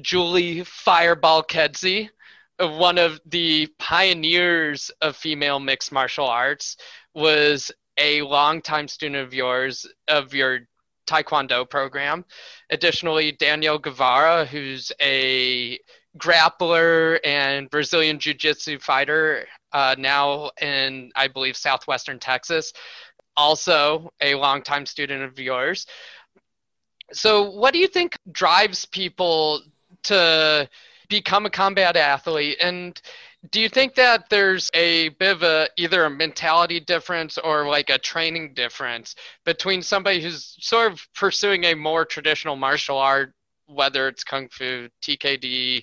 Julie 0.00 0.64
Fireball 0.64 1.42
Kedzie, 1.42 2.10
one 2.58 2.98
of 2.98 3.20
the 3.26 3.68
pioneers 3.78 4.90
of 5.00 5.16
female 5.16 5.60
mixed 5.60 5.92
martial 5.92 6.26
arts, 6.26 6.76
was 7.14 7.70
a 7.98 8.22
longtime 8.22 8.88
student 8.88 9.24
of 9.24 9.34
yours, 9.34 9.86
of 10.08 10.34
your 10.34 10.60
Taekwondo 11.06 11.68
program. 11.68 12.24
Additionally, 12.70 13.32
Daniel 13.32 13.78
Guevara, 13.78 14.44
who's 14.44 14.92
a 15.00 15.78
grappler 16.18 17.18
and 17.24 17.70
Brazilian 17.70 18.18
Jiu 18.18 18.34
Jitsu 18.34 18.78
fighter, 18.78 19.46
uh, 19.72 19.94
now 19.98 20.50
in, 20.60 21.10
I 21.16 21.28
believe, 21.28 21.56
southwestern 21.56 22.18
Texas, 22.18 22.72
also 23.36 24.10
a 24.20 24.34
longtime 24.34 24.86
student 24.86 25.22
of 25.22 25.38
yours. 25.38 25.86
So, 27.12 27.50
what 27.50 27.72
do 27.72 27.78
you 27.78 27.88
think 27.88 28.16
drives 28.30 28.84
people 28.84 29.62
to 30.04 30.68
become 31.08 31.46
a 31.46 31.50
combat 31.50 31.96
athlete? 31.96 32.58
And 32.62 33.00
do 33.50 33.60
you 33.60 33.68
think 33.68 33.94
that 33.94 34.28
there's 34.28 34.70
a 34.74 35.10
bit 35.10 35.36
of 35.36 35.42
a 35.42 35.68
either 35.76 36.04
a 36.04 36.10
mentality 36.10 36.80
difference 36.80 37.38
or 37.38 37.68
like 37.68 37.90
a 37.90 37.98
training 37.98 38.54
difference 38.54 39.14
between 39.44 39.82
somebody 39.82 40.20
who's 40.20 40.56
sort 40.60 40.92
of 40.92 41.00
pursuing 41.14 41.64
a 41.64 41.74
more 41.74 42.04
traditional 42.04 42.56
martial 42.56 42.98
art, 42.98 43.32
whether 43.66 44.08
it's 44.08 44.24
kung 44.24 44.48
fu, 44.48 44.88
TKD, 45.02 45.82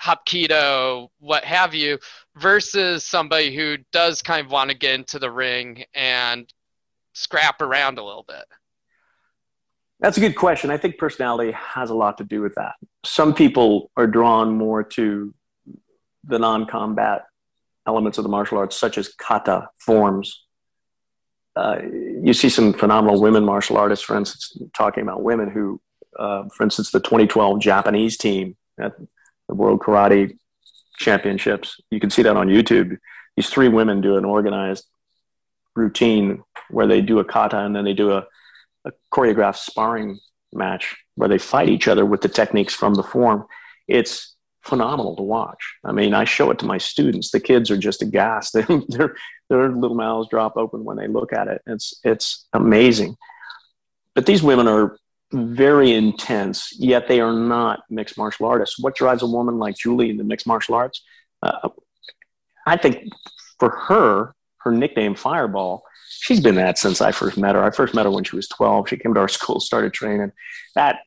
hapkido, 0.00 1.08
what 1.20 1.44
have 1.44 1.74
you, 1.74 1.98
versus 2.36 3.04
somebody 3.04 3.54
who 3.54 3.76
does 3.92 4.22
kind 4.22 4.44
of 4.44 4.50
want 4.50 4.70
to 4.70 4.76
get 4.76 4.94
into 4.94 5.18
the 5.18 5.30
ring 5.30 5.84
and 5.94 6.52
scrap 7.12 7.60
around 7.60 7.98
a 7.98 8.04
little 8.04 8.24
bit? 8.26 8.44
That's 10.00 10.16
a 10.16 10.20
good 10.20 10.34
question. 10.34 10.70
I 10.70 10.78
think 10.78 10.98
personality 10.98 11.52
has 11.52 11.90
a 11.90 11.94
lot 11.94 12.18
to 12.18 12.24
do 12.24 12.40
with 12.40 12.56
that. 12.56 12.74
Some 13.04 13.34
people 13.34 13.90
are 13.96 14.06
drawn 14.06 14.56
more 14.56 14.82
to 14.82 15.34
the 16.24 16.38
non 16.38 16.66
combat 16.66 17.24
elements 17.86 18.18
of 18.18 18.24
the 18.24 18.30
martial 18.30 18.58
arts, 18.58 18.76
such 18.76 18.98
as 18.98 19.08
kata 19.08 19.68
forms. 19.78 20.44
Uh, 21.56 21.78
you 22.22 22.32
see 22.32 22.48
some 22.48 22.72
phenomenal 22.72 23.20
women 23.20 23.44
martial 23.44 23.76
artists, 23.76 24.04
for 24.04 24.16
instance, 24.16 24.56
talking 24.74 25.02
about 25.02 25.22
women 25.22 25.50
who, 25.50 25.80
uh, 26.18 26.44
for 26.54 26.62
instance, 26.62 26.90
the 26.90 27.00
2012 27.00 27.60
Japanese 27.60 28.16
team 28.16 28.56
at 28.78 28.92
the 29.48 29.54
World 29.54 29.80
Karate 29.80 30.38
Championships. 30.96 31.80
You 31.90 32.00
can 32.00 32.10
see 32.10 32.22
that 32.22 32.36
on 32.36 32.48
YouTube. 32.48 32.96
These 33.36 33.50
three 33.50 33.68
women 33.68 34.00
do 34.00 34.16
an 34.16 34.24
organized 34.24 34.86
routine 35.74 36.42
where 36.70 36.86
they 36.86 37.00
do 37.00 37.18
a 37.18 37.24
kata 37.24 37.58
and 37.58 37.74
then 37.74 37.84
they 37.84 37.94
do 37.94 38.12
a, 38.12 38.26
a 38.84 38.92
choreographed 39.12 39.56
sparring 39.56 40.18
match 40.52 40.96
where 41.14 41.28
they 41.28 41.38
fight 41.38 41.68
each 41.68 41.88
other 41.88 42.04
with 42.04 42.22
the 42.22 42.28
techniques 42.28 42.74
from 42.74 42.94
the 42.94 43.02
form. 43.02 43.46
It's 43.88 44.34
phenomenal 44.62 45.16
to 45.16 45.22
watch. 45.22 45.74
I 45.84 45.92
mean, 45.92 46.14
I 46.14 46.24
show 46.24 46.50
it 46.50 46.58
to 46.60 46.66
my 46.66 46.78
students. 46.78 47.30
The 47.30 47.40
kids 47.40 47.70
are 47.70 47.76
just 47.76 48.02
aghast. 48.02 48.52
their, 48.88 49.16
their 49.48 49.70
little 49.70 49.96
mouths 49.96 50.28
drop 50.28 50.56
open 50.56 50.84
when 50.84 50.96
they 50.96 51.08
look 51.08 51.32
at 51.32 51.48
it. 51.48 51.62
It's, 51.66 51.98
it's 52.04 52.46
amazing. 52.52 53.16
But 54.14 54.26
these 54.26 54.42
women 54.42 54.68
are 54.68 54.96
very 55.32 55.92
intense, 55.92 56.72
yet 56.78 57.08
they 57.08 57.20
are 57.20 57.32
not 57.32 57.80
mixed 57.88 58.18
martial 58.18 58.46
artists. 58.46 58.78
What 58.78 58.94
drives 58.94 59.22
a 59.22 59.26
woman 59.26 59.58
like 59.58 59.76
Julie 59.76 60.10
into 60.10 60.24
mixed 60.24 60.46
martial 60.46 60.74
arts? 60.74 61.02
Uh, 61.42 61.70
I 62.66 62.76
think 62.76 63.08
for 63.58 63.70
her, 63.70 64.34
her 64.58 64.70
nickname 64.70 65.14
Fireball, 65.14 65.82
she's 66.20 66.40
been 66.40 66.54
that 66.56 66.78
since 66.78 67.00
I 67.00 67.12
first 67.12 67.38
met 67.38 67.54
her. 67.54 67.62
I 67.62 67.70
first 67.70 67.94
met 67.94 68.06
her 68.06 68.10
when 68.10 68.24
she 68.24 68.36
was 68.36 68.48
12. 68.48 68.88
She 68.88 68.96
came 68.96 69.14
to 69.14 69.20
our 69.20 69.28
school, 69.38 69.60
started 69.60 69.92
training. 69.92 70.32
That 70.74 71.00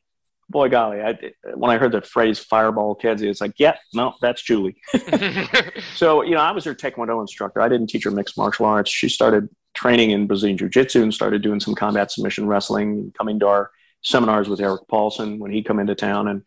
boy 0.48 0.68
golly, 0.68 1.00
I, 1.00 1.18
when 1.54 1.70
I 1.70 1.78
heard 1.78 1.92
the 1.92 2.02
phrase 2.02 2.38
fireball 2.38 2.94
kids, 2.94 3.22
it's 3.22 3.40
like, 3.40 3.54
yeah, 3.58 3.76
no, 3.92 4.14
that's 4.20 4.42
Julie. 4.42 4.76
so, 5.94 6.22
you 6.22 6.34
know, 6.34 6.40
I 6.40 6.52
was 6.52 6.64
her 6.64 6.74
Taekwondo 6.74 7.20
instructor. 7.20 7.60
I 7.60 7.68
didn't 7.68 7.88
teach 7.88 8.04
her 8.04 8.10
mixed 8.10 8.36
martial 8.36 8.66
arts. 8.66 8.90
She 8.90 9.08
started 9.08 9.48
training 9.74 10.10
in 10.10 10.26
Brazilian 10.26 10.56
Jiu 10.56 10.68
Jitsu 10.68 11.02
and 11.02 11.12
started 11.12 11.42
doing 11.42 11.60
some 11.60 11.74
combat 11.74 12.10
submission 12.10 12.46
wrestling, 12.46 13.12
coming 13.16 13.38
to 13.40 13.46
our 13.46 13.70
seminars 14.02 14.48
with 14.48 14.60
Erik 14.60 14.86
Paulson 14.88 15.38
when 15.38 15.50
he'd 15.50 15.66
come 15.66 15.78
into 15.78 15.94
town 15.94 16.28
and 16.28 16.42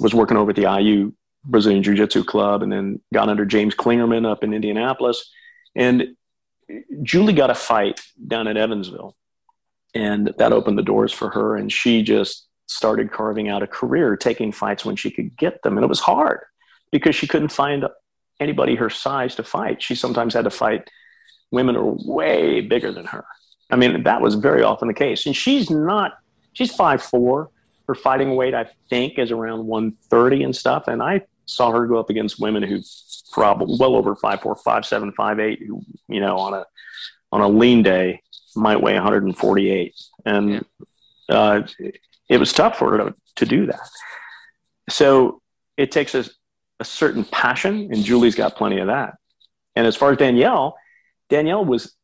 was 0.00 0.12
working 0.12 0.36
over 0.36 0.50
at 0.50 0.56
the 0.56 0.80
IU 0.80 1.12
Brazilian 1.44 1.82
Jiu 1.82 1.94
Jitsu 1.94 2.24
Club 2.24 2.62
and 2.62 2.72
then 2.72 3.00
got 3.14 3.28
under 3.28 3.44
James 3.44 3.74
Klingerman 3.74 4.28
up 4.28 4.42
in 4.42 4.52
Indianapolis. 4.52 5.30
And 5.74 6.16
Julie 7.02 7.32
got 7.32 7.50
a 7.50 7.54
fight 7.54 8.00
down 8.26 8.48
at 8.48 8.56
Evansville. 8.56 9.16
And 9.94 10.34
that 10.38 10.52
opened 10.52 10.78
the 10.78 10.82
doors 10.82 11.12
for 11.12 11.30
her. 11.30 11.56
And 11.56 11.72
she 11.72 12.02
just 12.02 12.48
started 12.66 13.12
carving 13.12 13.48
out 13.48 13.62
a 13.62 13.66
career 13.66 14.16
taking 14.16 14.52
fights 14.52 14.84
when 14.84 14.96
she 14.96 15.10
could 15.10 15.36
get 15.36 15.62
them. 15.62 15.76
And 15.76 15.84
it 15.84 15.88
was 15.88 16.00
hard 16.00 16.40
because 16.92 17.14
she 17.14 17.26
couldn't 17.26 17.48
find 17.48 17.86
anybody 18.40 18.74
her 18.74 18.90
size 18.90 19.34
to 19.36 19.42
fight. 19.42 19.82
She 19.82 19.94
sometimes 19.94 20.34
had 20.34 20.44
to 20.44 20.50
fight 20.50 20.90
women 21.50 21.74
who 21.74 21.84
were 21.84 22.14
way 22.14 22.60
bigger 22.60 22.92
than 22.92 23.06
her. 23.06 23.24
I 23.70 23.76
mean, 23.76 24.02
that 24.02 24.20
was 24.20 24.34
very 24.34 24.62
often 24.62 24.88
the 24.88 24.94
case. 24.94 25.26
And 25.26 25.34
she's 25.34 25.70
not, 25.70 26.18
she's 26.52 26.74
five 26.74 27.02
four. 27.02 27.50
Her 27.88 27.94
fighting 27.94 28.34
weight, 28.34 28.52
I 28.52 28.68
think, 28.90 29.18
is 29.18 29.30
around 29.30 29.66
130 29.66 30.42
and 30.42 30.56
stuff. 30.56 30.88
And 30.88 31.02
I 31.02 31.22
saw 31.46 31.70
her 31.70 31.86
go 31.86 31.98
up 31.98 32.10
against 32.10 32.40
women 32.40 32.62
who 32.62 32.80
probably 33.32 33.76
well 33.78 33.96
over 33.96 34.14
five 34.14 34.40
four, 34.40 34.54
five 34.56 34.84
seven, 34.84 35.12
five 35.12 35.40
eight, 35.40 35.62
who, 35.66 35.82
you 36.08 36.20
know, 36.20 36.36
on 36.38 36.54
a 36.54 36.64
on 37.32 37.40
a 37.40 37.48
lean 37.48 37.82
day 37.82 38.22
might 38.56 38.80
weigh 38.80 38.94
148. 38.94 39.94
And 40.24 40.64
uh, 41.28 41.62
it 42.28 42.38
was 42.38 42.52
tough 42.52 42.78
for 42.78 42.90
her 42.90 42.98
to, 42.98 43.14
to 43.36 43.46
do 43.46 43.66
that. 43.66 43.80
So 44.88 45.42
it 45.76 45.92
takes 45.92 46.14
a, 46.14 46.24
a 46.80 46.84
certain 46.84 47.24
passion, 47.24 47.90
and 47.92 48.04
Julie's 48.04 48.34
got 48.34 48.56
plenty 48.56 48.78
of 48.78 48.86
that. 48.86 49.16
And 49.74 49.86
as 49.86 49.96
far 49.96 50.12
as 50.12 50.18
Danielle, 50.18 50.76
Danielle 51.28 51.64
was 51.64 51.94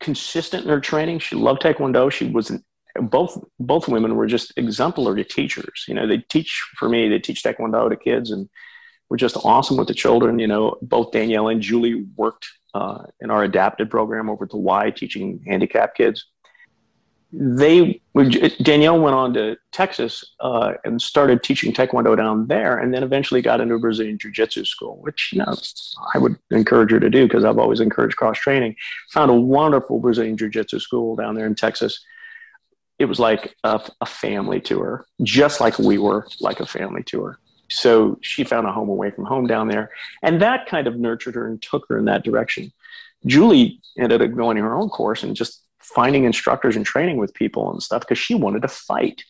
consistent 0.00 0.64
in 0.64 0.70
her 0.70 0.80
training. 0.80 1.18
She 1.18 1.34
loved 1.34 1.62
Taekwondo. 1.62 2.10
She 2.12 2.28
was 2.28 2.50
an, 2.50 2.64
both 3.00 3.42
both 3.58 3.88
women 3.88 4.16
were 4.16 4.26
just 4.26 4.52
exemplary 4.56 5.24
teachers. 5.24 5.84
You 5.88 5.94
know, 5.94 6.06
they 6.06 6.18
teach 6.18 6.62
for 6.76 6.88
me. 6.88 7.08
They 7.08 7.18
teach 7.18 7.42
Taekwondo 7.42 7.88
to 7.88 7.96
kids, 7.96 8.30
and 8.30 8.48
were 9.08 9.16
just 9.16 9.36
awesome 9.44 9.76
with 9.76 9.88
the 9.88 9.94
children. 9.94 10.38
You 10.38 10.46
know, 10.46 10.78
both 10.82 11.12
Danielle 11.12 11.48
and 11.48 11.60
Julie 11.60 12.06
worked 12.16 12.46
uh, 12.74 13.04
in 13.20 13.30
our 13.30 13.44
adapted 13.44 13.90
program 13.90 14.28
over 14.28 14.44
at 14.44 14.50
the 14.50 14.56
Y, 14.56 14.90
teaching 14.90 15.42
handicapped 15.46 15.96
kids 15.96 16.26
they 17.32 18.00
Danielle 18.62 19.00
went 19.00 19.14
on 19.14 19.34
to 19.34 19.56
Texas 19.72 20.24
uh, 20.40 20.74
and 20.84 21.02
started 21.02 21.42
teaching 21.42 21.72
Taekwondo 21.72 22.16
down 22.16 22.46
there, 22.46 22.78
and 22.78 22.94
then 22.94 23.02
eventually 23.02 23.42
got 23.42 23.60
into 23.60 23.78
Brazilian 23.78 24.16
Jiu 24.16 24.30
Jitsu 24.30 24.64
school, 24.64 24.98
which 25.00 25.30
you 25.32 25.40
know 25.40 25.54
I 26.14 26.18
would 26.18 26.36
encourage 26.50 26.92
her 26.92 27.00
to 27.00 27.10
do 27.10 27.26
because 27.26 27.44
I've 27.44 27.58
always 27.58 27.80
encouraged 27.80 28.16
cross 28.16 28.38
training. 28.38 28.76
Found 29.10 29.30
a 29.30 29.34
wonderful 29.34 29.98
Brazilian 29.98 30.36
Jiu 30.36 30.48
Jitsu 30.48 30.78
school 30.78 31.16
down 31.16 31.34
there 31.34 31.46
in 31.46 31.54
Texas. 31.54 32.04
It 32.98 33.06
was 33.06 33.18
like 33.18 33.54
a, 33.62 33.80
a 34.00 34.06
family 34.06 34.60
to 34.62 34.80
her, 34.80 35.06
just 35.22 35.60
like 35.60 35.78
we 35.78 35.98
were 35.98 36.26
like 36.40 36.60
a 36.60 36.66
family 36.66 37.02
to 37.04 37.22
her. 37.24 37.38
So 37.68 38.18
she 38.22 38.44
found 38.44 38.66
a 38.66 38.72
home 38.72 38.88
away 38.88 39.10
from 39.10 39.24
home 39.24 39.46
down 39.46 39.68
there, 39.68 39.90
and 40.22 40.40
that 40.40 40.66
kind 40.66 40.86
of 40.86 40.96
nurtured 40.98 41.34
her 41.34 41.46
and 41.46 41.60
took 41.60 41.86
her 41.88 41.98
in 41.98 42.04
that 42.06 42.24
direction. 42.24 42.72
Julie 43.26 43.80
ended 43.98 44.22
up 44.22 44.34
going 44.34 44.56
her 44.56 44.74
own 44.74 44.88
course 44.88 45.22
and 45.22 45.34
just 45.34 45.62
finding 45.80 46.24
instructors 46.24 46.76
and 46.76 46.84
training 46.84 47.16
with 47.16 47.34
people 47.34 47.70
and 47.72 47.82
stuff 47.82 48.00
because 48.00 48.18
she 48.18 48.34
wanted 48.34 48.62
to 48.62 48.68
fight. 48.68 49.24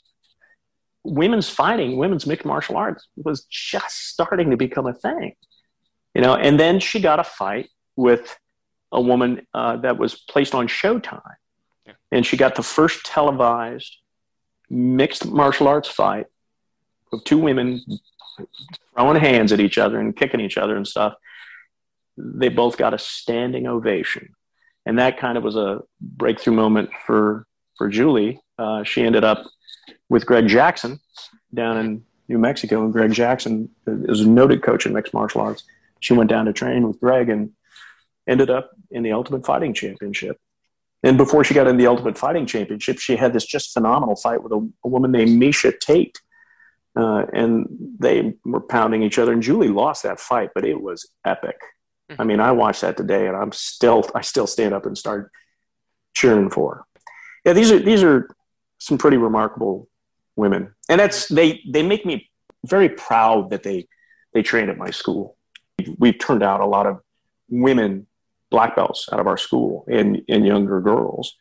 Women's 1.04 1.48
fighting, 1.48 1.96
women's 1.96 2.26
mixed 2.26 2.44
martial 2.44 2.76
arts 2.76 3.06
was 3.16 3.44
just 3.44 4.08
starting 4.08 4.50
to 4.50 4.56
become 4.56 4.86
a 4.86 4.92
thing, 4.92 5.34
you 6.14 6.20
know. 6.20 6.34
And 6.34 6.58
then 6.58 6.80
she 6.80 7.00
got 7.00 7.20
a 7.20 7.24
fight 7.24 7.68
with 7.94 8.36
a 8.92 9.00
woman 9.00 9.46
uh, 9.54 9.76
that 9.78 9.98
was 9.98 10.14
placed 10.14 10.54
on 10.54 10.68
Showtime. 10.68 11.20
And 12.12 12.24
she 12.24 12.36
got 12.36 12.54
the 12.54 12.62
first 12.62 13.04
televised 13.04 13.96
mixed 14.68 15.26
martial 15.26 15.68
arts 15.68 15.88
fight 15.88 16.26
of 17.12 17.22
two 17.24 17.38
women 17.38 17.80
throwing 18.94 19.20
hands 19.20 19.52
at 19.52 19.60
each 19.60 19.78
other 19.78 20.00
and 20.00 20.16
kicking 20.16 20.40
each 20.40 20.58
other 20.58 20.76
and 20.76 20.86
stuff. 20.86 21.14
They 22.16 22.48
both 22.48 22.76
got 22.76 22.94
a 22.94 22.98
standing 22.98 23.66
ovation 23.66 24.34
and 24.86 25.00
that 25.00 25.18
kind 25.18 25.36
of 25.36 25.44
was 25.44 25.56
a 25.56 25.80
breakthrough 26.00 26.54
moment 26.54 26.90
for 27.04 27.46
for 27.76 27.88
Julie. 27.88 28.40
Uh, 28.58 28.84
she 28.84 29.02
ended 29.02 29.24
up 29.24 29.44
with 30.08 30.24
Greg 30.24 30.48
Jackson 30.48 31.00
down 31.52 31.76
in 31.76 32.04
New 32.28 32.38
Mexico, 32.38 32.82
and 32.82 32.92
Greg 32.92 33.12
Jackson 33.12 33.68
is 33.86 34.20
a 34.20 34.28
noted 34.28 34.62
coach 34.62 34.86
in 34.86 34.94
mixed 34.94 35.12
martial 35.12 35.42
arts. 35.42 35.64
She 36.00 36.14
went 36.14 36.30
down 36.30 36.46
to 36.46 36.52
train 36.52 36.86
with 36.86 37.00
Greg 37.00 37.28
and 37.28 37.52
ended 38.26 38.48
up 38.48 38.70
in 38.90 39.02
the 39.02 39.12
Ultimate 39.12 39.44
Fighting 39.44 39.74
Championship. 39.74 40.38
And 41.02 41.16
before 41.16 41.44
she 41.44 41.54
got 41.54 41.66
in 41.66 41.76
the 41.76 41.86
Ultimate 41.86 42.18
Fighting 42.18 42.46
Championship, 42.46 42.98
she 42.98 43.16
had 43.16 43.32
this 43.32 43.44
just 43.44 43.72
phenomenal 43.72 44.16
fight 44.16 44.42
with 44.42 44.52
a, 44.52 44.70
a 44.84 44.88
woman 44.88 45.12
named 45.12 45.40
Miesha 45.40 45.78
Tate. 45.78 46.20
Uh, 46.96 47.26
and 47.34 47.66
they 47.98 48.34
were 48.44 48.60
pounding 48.60 49.02
each 49.02 49.18
other, 49.18 49.32
and 49.32 49.42
Julie 49.42 49.68
lost 49.68 50.02
that 50.02 50.18
fight, 50.18 50.50
but 50.54 50.64
it 50.64 50.80
was 50.80 51.06
epic. 51.26 51.56
I 52.18 52.24
mean, 52.24 52.40
I 52.40 52.52
watched 52.52 52.82
that 52.82 52.96
today, 52.96 53.26
and 53.26 53.36
I'm 53.36 53.52
still 53.52 54.08
I 54.14 54.20
still 54.20 54.46
stand 54.46 54.72
up 54.72 54.86
and 54.86 54.96
start 54.96 55.30
cheering 56.14 56.50
for. 56.50 56.76
Her. 56.76 56.84
Yeah, 57.44 57.52
these 57.52 57.70
are 57.72 57.78
these 57.78 58.02
are 58.02 58.28
some 58.78 58.98
pretty 58.98 59.16
remarkable 59.16 59.88
women, 60.36 60.74
and 60.88 61.00
that's 61.00 61.28
they 61.28 61.60
they 61.68 61.82
make 61.82 62.06
me 62.06 62.30
very 62.64 62.88
proud 62.88 63.50
that 63.50 63.62
they 63.62 63.88
they 64.32 64.42
train 64.42 64.68
at 64.68 64.78
my 64.78 64.90
school. 64.90 65.36
We've 65.98 66.18
turned 66.18 66.42
out 66.42 66.60
a 66.60 66.66
lot 66.66 66.86
of 66.86 67.00
women 67.48 68.06
black 68.50 68.76
belts 68.76 69.08
out 69.12 69.20
of 69.20 69.26
our 69.26 69.36
school 69.36 69.84
and 69.90 70.22
and 70.28 70.46
younger 70.46 70.80
girls 70.80 71.34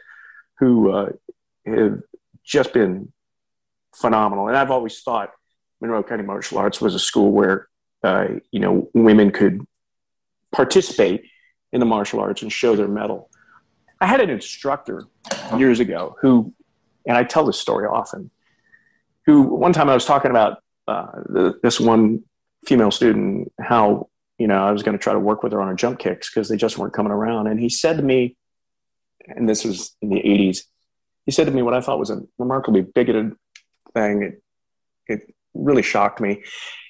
who 0.59 0.91
uh, 0.91 1.09
have 1.65 1.99
just 2.43 2.73
been 2.73 3.11
phenomenal. 3.95 4.47
And 4.47 4.57
I've 4.57 4.71
always 4.71 5.01
thought 5.01 5.31
Monroe 5.81 6.03
County 6.03 6.23
Martial 6.23 6.57
Arts 6.57 6.81
was 6.81 6.95
a 6.95 6.99
school 6.99 7.31
where 7.31 7.67
uh, 8.03 8.27
you 8.51 8.59
know 8.59 8.89
women 8.93 9.31
could 9.31 9.65
participate 10.51 11.23
in 11.73 11.79
the 11.79 11.85
martial 11.85 12.21
arts 12.21 12.41
and 12.41 12.51
show 12.51 12.75
their 12.75 12.87
mettle. 12.87 13.29
I 13.99 14.07
had 14.07 14.21
an 14.21 14.29
instructor 14.29 15.03
years 15.57 15.79
ago 15.81 16.15
who, 16.21 16.53
and 17.05 17.17
I 17.17 17.23
tell 17.23 17.45
this 17.45 17.59
story 17.59 17.87
often, 17.87 18.31
who 19.25 19.41
one 19.41 19.73
time 19.73 19.89
I 19.89 19.93
was 19.93 20.05
talking 20.05 20.31
about 20.31 20.59
uh, 20.87 21.07
the, 21.25 21.59
this 21.61 21.79
one 21.79 22.23
female 22.65 22.91
student, 22.91 23.51
how, 23.59 24.07
you 24.37 24.47
know, 24.47 24.65
I 24.65 24.71
was 24.71 24.83
going 24.83 24.97
to 24.97 25.01
try 25.01 25.13
to 25.13 25.19
work 25.19 25.43
with 25.43 25.53
her 25.53 25.61
on 25.61 25.67
her 25.67 25.75
jump 25.75 25.99
kicks 25.99 26.29
because 26.29 26.49
they 26.49 26.57
just 26.57 26.77
weren't 26.77 26.93
coming 26.93 27.11
around. 27.11 27.47
And 27.47 27.59
he 27.59 27.69
said 27.69 27.97
to 27.97 28.03
me, 28.03 28.35
and 29.27 29.47
this 29.47 29.63
was 29.63 29.95
in 30.01 30.09
the 30.09 30.21
80s, 30.21 30.63
he 31.25 31.31
said 31.31 31.45
to 31.45 31.51
me 31.51 31.61
what 31.61 31.73
I 31.73 31.81
thought 31.81 31.99
was 31.99 32.09
a 32.09 32.21
remarkably 32.37 32.81
bigoted 32.81 33.33
thing. 33.93 34.23
It, 34.23 34.43
it 35.07 35.35
really 35.53 35.81
shocked 35.81 36.19
me. 36.19 36.43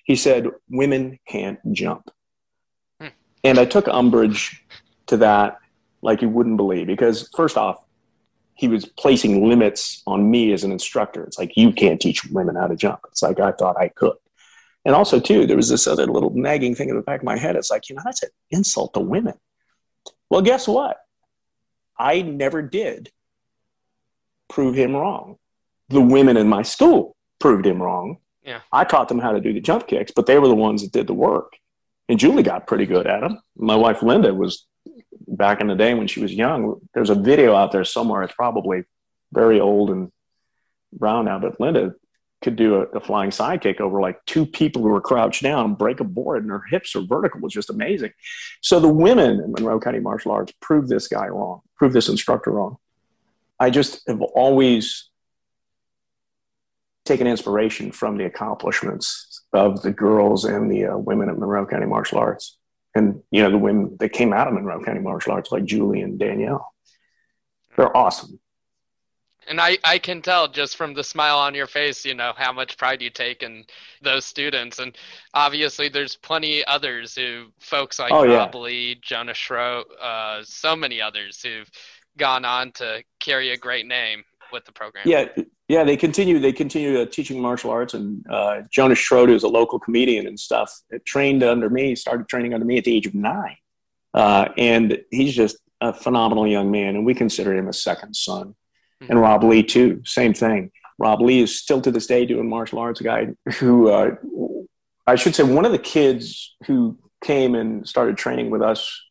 He 0.03 0.15
said, 0.15 0.49
Women 0.69 1.19
can't 1.27 1.59
jump. 1.71 2.09
Hmm. 2.99 3.07
And 3.43 3.59
I 3.59 3.65
took 3.65 3.87
umbrage 3.87 4.63
to 5.07 5.17
that 5.17 5.59
like 6.01 6.21
you 6.21 6.29
wouldn't 6.29 6.57
believe 6.57 6.87
because, 6.87 7.29
first 7.35 7.57
off, 7.57 7.83
he 8.53 8.67
was 8.67 8.85
placing 8.85 9.47
limits 9.47 10.01
on 10.07 10.29
me 10.29 10.53
as 10.53 10.63
an 10.63 10.71
instructor. 10.71 11.23
It's 11.25 11.37
like, 11.37 11.57
you 11.57 11.71
can't 11.71 11.99
teach 11.99 12.25
women 12.25 12.55
how 12.55 12.67
to 12.67 12.75
jump. 12.75 13.01
It's 13.09 13.21
like, 13.21 13.39
I 13.39 13.51
thought 13.51 13.77
I 13.77 13.89
could. 13.89 14.15
And 14.85 14.93
also, 14.93 15.19
too, 15.19 15.47
there 15.47 15.57
was 15.57 15.69
this 15.69 15.87
other 15.87 16.05
little 16.05 16.29
nagging 16.29 16.75
thing 16.75 16.89
in 16.89 16.95
the 16.95 17.01
back 17.01 17.21
of 17.21 17.25
my 17.25 17.37
head. 17.37 17.55
It's 17.55 17.71
like, 17.71 17.89
you 17.89 17.95
know, 17.95 18.03
that's 18.05 18.21
an 18.21 18.29
insult 18.51 18.93
to 18.93 18.99
women. 18.99 19.33
Well, 20.29 20.41
guess 20.41 20.67
what? 20.67 20.97
I 21.97 22.21
never 22.21 22.61
did 22.61 23.11
prove 24.47 24.75
him 24.75 24.95
wrong. 24.95 25.37
The 25.89 26.01
women 26.01 26.37
in 26.37 26.47
my 26.47 26.61
school 26.61 27.15
proved 27.39 27.65
him 27.65 27.81
wrong. 27.81 28.17
Yeah. 28.43 28.61
I 28.71 28.83
taught 28.83 29.07
them 29.07 29.19
how 29.19 29.31
to 29.31 29.41
do 29.41 29.53
the 29.53 29.59
jump 29.59 29.87
kicks, 29.87 30.11
but 30.15 30.27
they 30.27 30.37
were 30.37 30.47
the 30.47 30.55
ones 30.55 30.83
that 30.83 30.91
did 30.91 31.07
the 31.07 31.13
work. 31.13 31.53
And 32.07 32.19
Julie 32.19 32.43
got 32.43 32.67
pretty 32.67 32.85
good 32.85 33.07
at 33.07 33.21
them. 33.21 33.39
My 33.57 33.75
wife 33.75 34.03
Linda 34.03 34.33
was 34.33 34.67
back 35.27 35.61
in 35.61 35.67
the 35.67 35.75
day 35.75 35.95
when 35.95 36.07
she 36.07 36.19
was 36.19 36.31
young. 36.31 36.79
There's 36.93 37.09
a 37.09 37.15
video 37.15 37.55
out 37.55 37.71
there 37.71 37.83
somewhere. 37.83 38.21
It's 38.21 38.35
probably 38.35 38.83
very 39.33 39.59
old 39.59 39.89
and 39.89 40.11
brown 40.93 41.25
now, 41.25 41.39
but 41.39 41.59
Linda 41.59 41.95
could 42.45 42.55
do 42.55 42.75
a, 42.75 42.81
a 42.97 42.99
flying 43.01 43.31
sidekick 43.31 43.81
over 43.81 43.99
like 43.99 44.23
two 44.25 44.45
people 44.45 44.83
who 44.83 44.89
were 44.89 45.01
crouched 45.01 45.41
down, 45.41 45.73
break 45.73 45.99
a 45.99 46.03
board, 46.03 46.43
and 46.43 46.51
her 46.51 46.63
hips 46.69 46.95
are 46.95 47.01
vertical. 47.01 47.41
Was 47.41 47.51
just 47.51 47.71
amazing. 47.71 48.13
So 48.61 48.79
the 48.79 48.87
women 48.87 49.41
in 49.41 49.51
Monroe 49.51 49.79
County 49.79 49.99
Martial 49.99 50.31
Arts 50.31 50.53
proved 50.61 50.87
this 50.87 51.07
guy 51.07 51.27
wrong, 51.27 51.61
proved 51.75 51.95
this 51.95 52.07
instructor 52.07 52.51
wrong. 52.51 52.77
I 53.59 53.69
just 53.71 54.07
have 54.07 54.21
always 54.21 55.09
taken 57.03 57.27
inspiration 57.27 57.91
from 57.91 58.17
the 58.17 58.25
accomplishments 58.25 59.43
of 59.51 59.81
the 59.81 59.91
girls 59.91 60.45
and 60.45 60.69
the 60.69 60.85
uh, 60.85 60.97
women 60.97 61.29
at 61.29 61.37
Monroe 61.37 61.65
County 61.65 61.85
Martial 61.87 62.19
Arts. 62.19 62.57
And, 62.93 63.21
you 63.31 63.41
know, 63.43 63.49
the 63.49 63.57
women 63.57 63.97
that 63.99 64.09
came 64.09 64.33
out 64.33 64.47
of 64.47 64.53
Monroe 64.53 64.83
County 64.83 65.01
Martial 65.01 65.33
Arts, 65.33 65.51
like 65.51 65.65
Julie 65.65 66.01
and 66.01 66.17
Danielle. 66.19 66.71
They're 67.75 67.95
awesome. 67.95 68.39
And 69.47 69.61
I, 69.61 69.77
I 69.83 69.99
can 69.99 70.21
tell 70.21 70.47
just 70.47 70.75
from 70.75 70.93
the 70.93 71.03
smile 71.03 71.37
on 71.37 71.53
your 71.53 71.67
face, 71.67 72.05
you 72.05 72.15
know, 72.15 72.33
how 72.35 72.51
much 72.51 72.77
pride 72.77 73.01
you 73.01 73.09
take 73.09 73.43
in 73.43 73.65
those 74.01 74.25
students. 74.25 74.79
And 74.79 74.97
obviously, 75.33 75.89
there's 75.89 76.15
plenty 76.15 76.65
others 76.65 77.15
who, 77.15 77.47
folks 77.59 77.99
like 77.99 78.11
oh, 78.11 78.27
Rob 78.27 78.55
Lee, 78.55 78.99
Jonah 79.01 79.33
Schroe, 79.33 79.83
uh, 80.01 80.41
so 80.43 80.75
many 80.75 81.01
others 81.01 81.41
who've 81.41 81.69
gone 82.17 82.45
on 82.45 82.71
to 82.73 83.03
carry 83.19 83.51
a 83.51 83.57
great 83.57 83.85
name 83.85 84.23
with 84.51 84.65
the 84.65 84.71
program. 84.71 85.03
Yeah, 85.07 85.27
yeah, 85.67 85.83
they 85.83 85.97
continue. 85.97 86.39
They 86.39 86.53
continue 86.53 86.99
uh, 86.99 87.05
teaching 87.05 87.41
martial 87.41 87.71
arts, 87.71 87.93
and 87.93 88.25
uh, 88.29 88.61
Jonas 88.71 88.99
Schroeder 88.99 89.33
is 89.33 89.43
a 89.43 89.47
local 89.47 89.79
comedian 89.79 90.27
and 90.27 90.39
stuff. 90.39 90.71
It 90.89 91.05
trained 91.05 91.43
under 91.43 91.69
me, 91.69 91.95
started 91.95 92.27
training 92.27 92.53
under 92.53 92.65
me 92.65 92.77
at 92.77 92.83
the 92.83 92.95
age 92.95 93.07
of 93.07 93.15
nine, 93.15 93.57
uh, 94.13 94.49
and 94.57 94.99
he's 95.11 95.35
just 95.35 95.57
a 95.81 95.91
phenomenal 95.91 96.47
young 96.47 96.71
man, 96.71 96.95
and 96.95 97.05
we 97.05 97.13
consider 97.13 97.53
him 97.53 97.67
a 97.67 97.73
second 97.73 98.15
son. 98.15 98.55
Mm-hmm. 99.01 99.11
And 99.11 99.21
Rob 99.21 99.43
Lee 99.43 99.63
too, 99.63 100.01
same 100.05 100.33
thing. 100.33 100.71
Rob 100.97 101.21
Lee 101.21 101.41
is 101.41 101.59
still 101.59 101.81
to 101.81 101.91
this 101.91 102.07
day 102.07 102.25
doing 102.25 102.49
martial 102.49 102.79
arts. 102.79 103.01
A 103.01 103.03
guy 103.03 103.27
who 103.57 103.89
uh, 103.89 104.15
I 105.07 105.15
should 105.15 105.35
say, 105.35 105.43
one 105.43 105.65
of 105.65 105.71
the 105.71 105.79
kids 105.79 106.55
who 106.65 106.97
came 107.23 107.55
and 107.55 107.87
started 107.87 108.17
training 108.17 108.49
with 108.49 108.61
us 108.61 109.01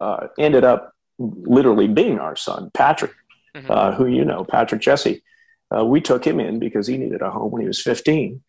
uh, 0.00 0.28
ended 0.38 0.64
up 0.64 0.92
literally 1.18 1.88
being 1.88 2.18
our 2.18 2.36
son, 2.36 2.70
Patrick, 2.72 3.12
mm-hmm. 3.56 3.70
uh, 3.70 3.92
who 3.92 4.06
you 4.06 4.24
know, 4.24 4.44
Patrick 4.44 4.80
Jesse. 4.80 5.22
Uh, 5.76 5.84
we 5.84 6.00
took 6.00 6.24
him 6.24 6.38
in 6.38 6.58
because 6.60 6.86
he 6.86 6.96
needed 6.96 7.22
a 7.22 7.30
home 7.30 7.50
when 7.50 7.62
he 7.62 7.66
was 7.66 7.82
15. 7.82 8.42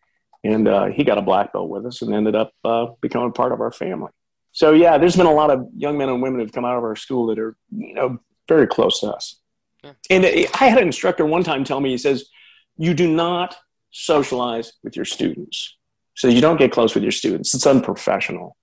And 0.44 0.68
uh, 0.68 0.86
he 0.86 1.02
got 1.02 1.18
a 1.18 1.22
black 1.22 1.52
belt 1.52 1.68
with 1.68 1.84
us 1.84 2.00
and 2.00 2.14
ended 2.14 2.36
up 2.36 2.52
uh, 2.64 2.86
becoming 3.00 3.32
part 3.32 3.50
of 3.50 3.60
our 3.60 3.72
family. 3.72 4.12
So, 4.52 4.72
yeah, 4.72 4.98
there's 4.98 5.16
been 5.16 5.26
a 5.26 5.32
lot 5.32 5.50
of 5.50 5.66
young 5.76 5.98
men 5.98 6.08
and 6.08 6.22
women 6.22 6.40
who've 6.40 6.52
come 6.52 6.64
out 6.64 6.76
of 6.76 6.84
our 6.84 6.94
school 6.94 7.26
that 7.26 7.40
are, 7.40 7.56
you 7.76 7.94
know, 7.94 8.20
very 8.48 8.68
close 8.68 9.00
to 9.00 9.12
us. 9.12 9.40
Yeah. 9.82 9.92
And 10.10 10.24
I 10.26 10.64
had 10.66 10.78
an 10.78 10.86
instructor 10.86 11.24
one 11.24 11.44
time 11.44 11.64
tell 11.64 11.80
me, 11.80 11.90
he 11.90 11.98
says, 11.98 12.28
you 12.76 12.94
do 12.94 13.08
not 13.08 13.56
socialize 13.90 14.72
with 14.82 14.96
your 14.96 15.04
students. 15.04 15.76
So 16.14 16.28
you 16.28 16.40
don't 16.40 16.58
get 16.58 16.72
close 16.72 16.94
with 16.94 17.04
your 17.04 17.12
students. 17.12 17.54
It's 17.54 17.66
unprofessional. 17.66 18.56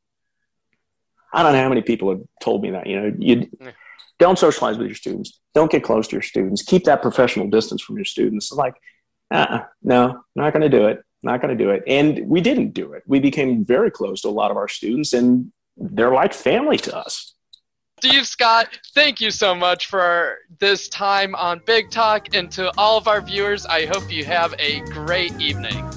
I 1.34 1.44
don't 1.44 1.54
know 1.54 1.62
how 1.62 1.70
many 1.70 1.82
people 1.82 2.10
have 2.10 2.22
told 2.42 2.62
me 2.62 2.72
that. 2.72 2.88
You 2.88 3.02
know, 3.02 3.14
you 3.18 3.48
yeah. 3.62 3.72
Don't 4.18 4.40
socialize 4.40 4.78
with 4.78 4.88
your 4.88 4.96
students. 4.96 5.40
Don't 5.54 5.70
get 5.70 5.84
close 5.84 6.08
to 6.08 6.14
your 6.16 6.22
students. 6.22 6.62
Keep 6.62 6.86
that 6.86 7.02
professional 7.02 7.50
distance 7.50 7.82
from 7.82 7.98
your 7.98 8.06
students. 8.06 8.50
Like, 8.52 8.76
uh-uh, 9.30 9.64
no, 9.84 10.22
not 10.36 10.54
going 10.54 10.62
to 10.62 10.70
do 10.70 10.88
it. 10.88 11.02
Not 11.22 11.42
going 11.42 11.58
to 11.58 11.62
do 11.62 11.72
it. 11.72 11.84
And 11.86 12.28
we 12.28 12.40
didn't 12.40 12.72
do 12.74 12.94
it. 12.94 13.04
We 13.08 13.20
became 13.20 13.66
very 13.66 13.92
close 13.92 14.22
to 14.22 14.30
a 14.30 14.30
lot 14.30 14.52
of 14.52 14.58
our 14.58 14.70
students, 14.70 15.12
and 15.12 15.52
they're 15.76 16.14
like 16.14 16.34
family 16.34 16.78
to 16.78 16.96
us. 16.96 17.35
Steve 18.00 18.28
Scott, 18.28 18.78
thank 18.94 19.22
you 19.22 19.32
so 19.32 19.56
much 19.56 19.88
for 19.88 20.40
this 20.60 20.90
time 20.90 21.34
on 21.36 21.62
Big 21.66 21.90
Talk. 21.90 22.36
And 22.36 22.52
to 22.52 22.72
all 22.78 22.98
of 22.98 23.08
our 23.08 23.22
viewers, 23.22 23.66
I 23.66 23.86
hope 23.86 24.12
you 24.12 24.26
have 24.26 24.54
a 24.60 24.82
great 24.82 25.32
evening. 25.40 25.90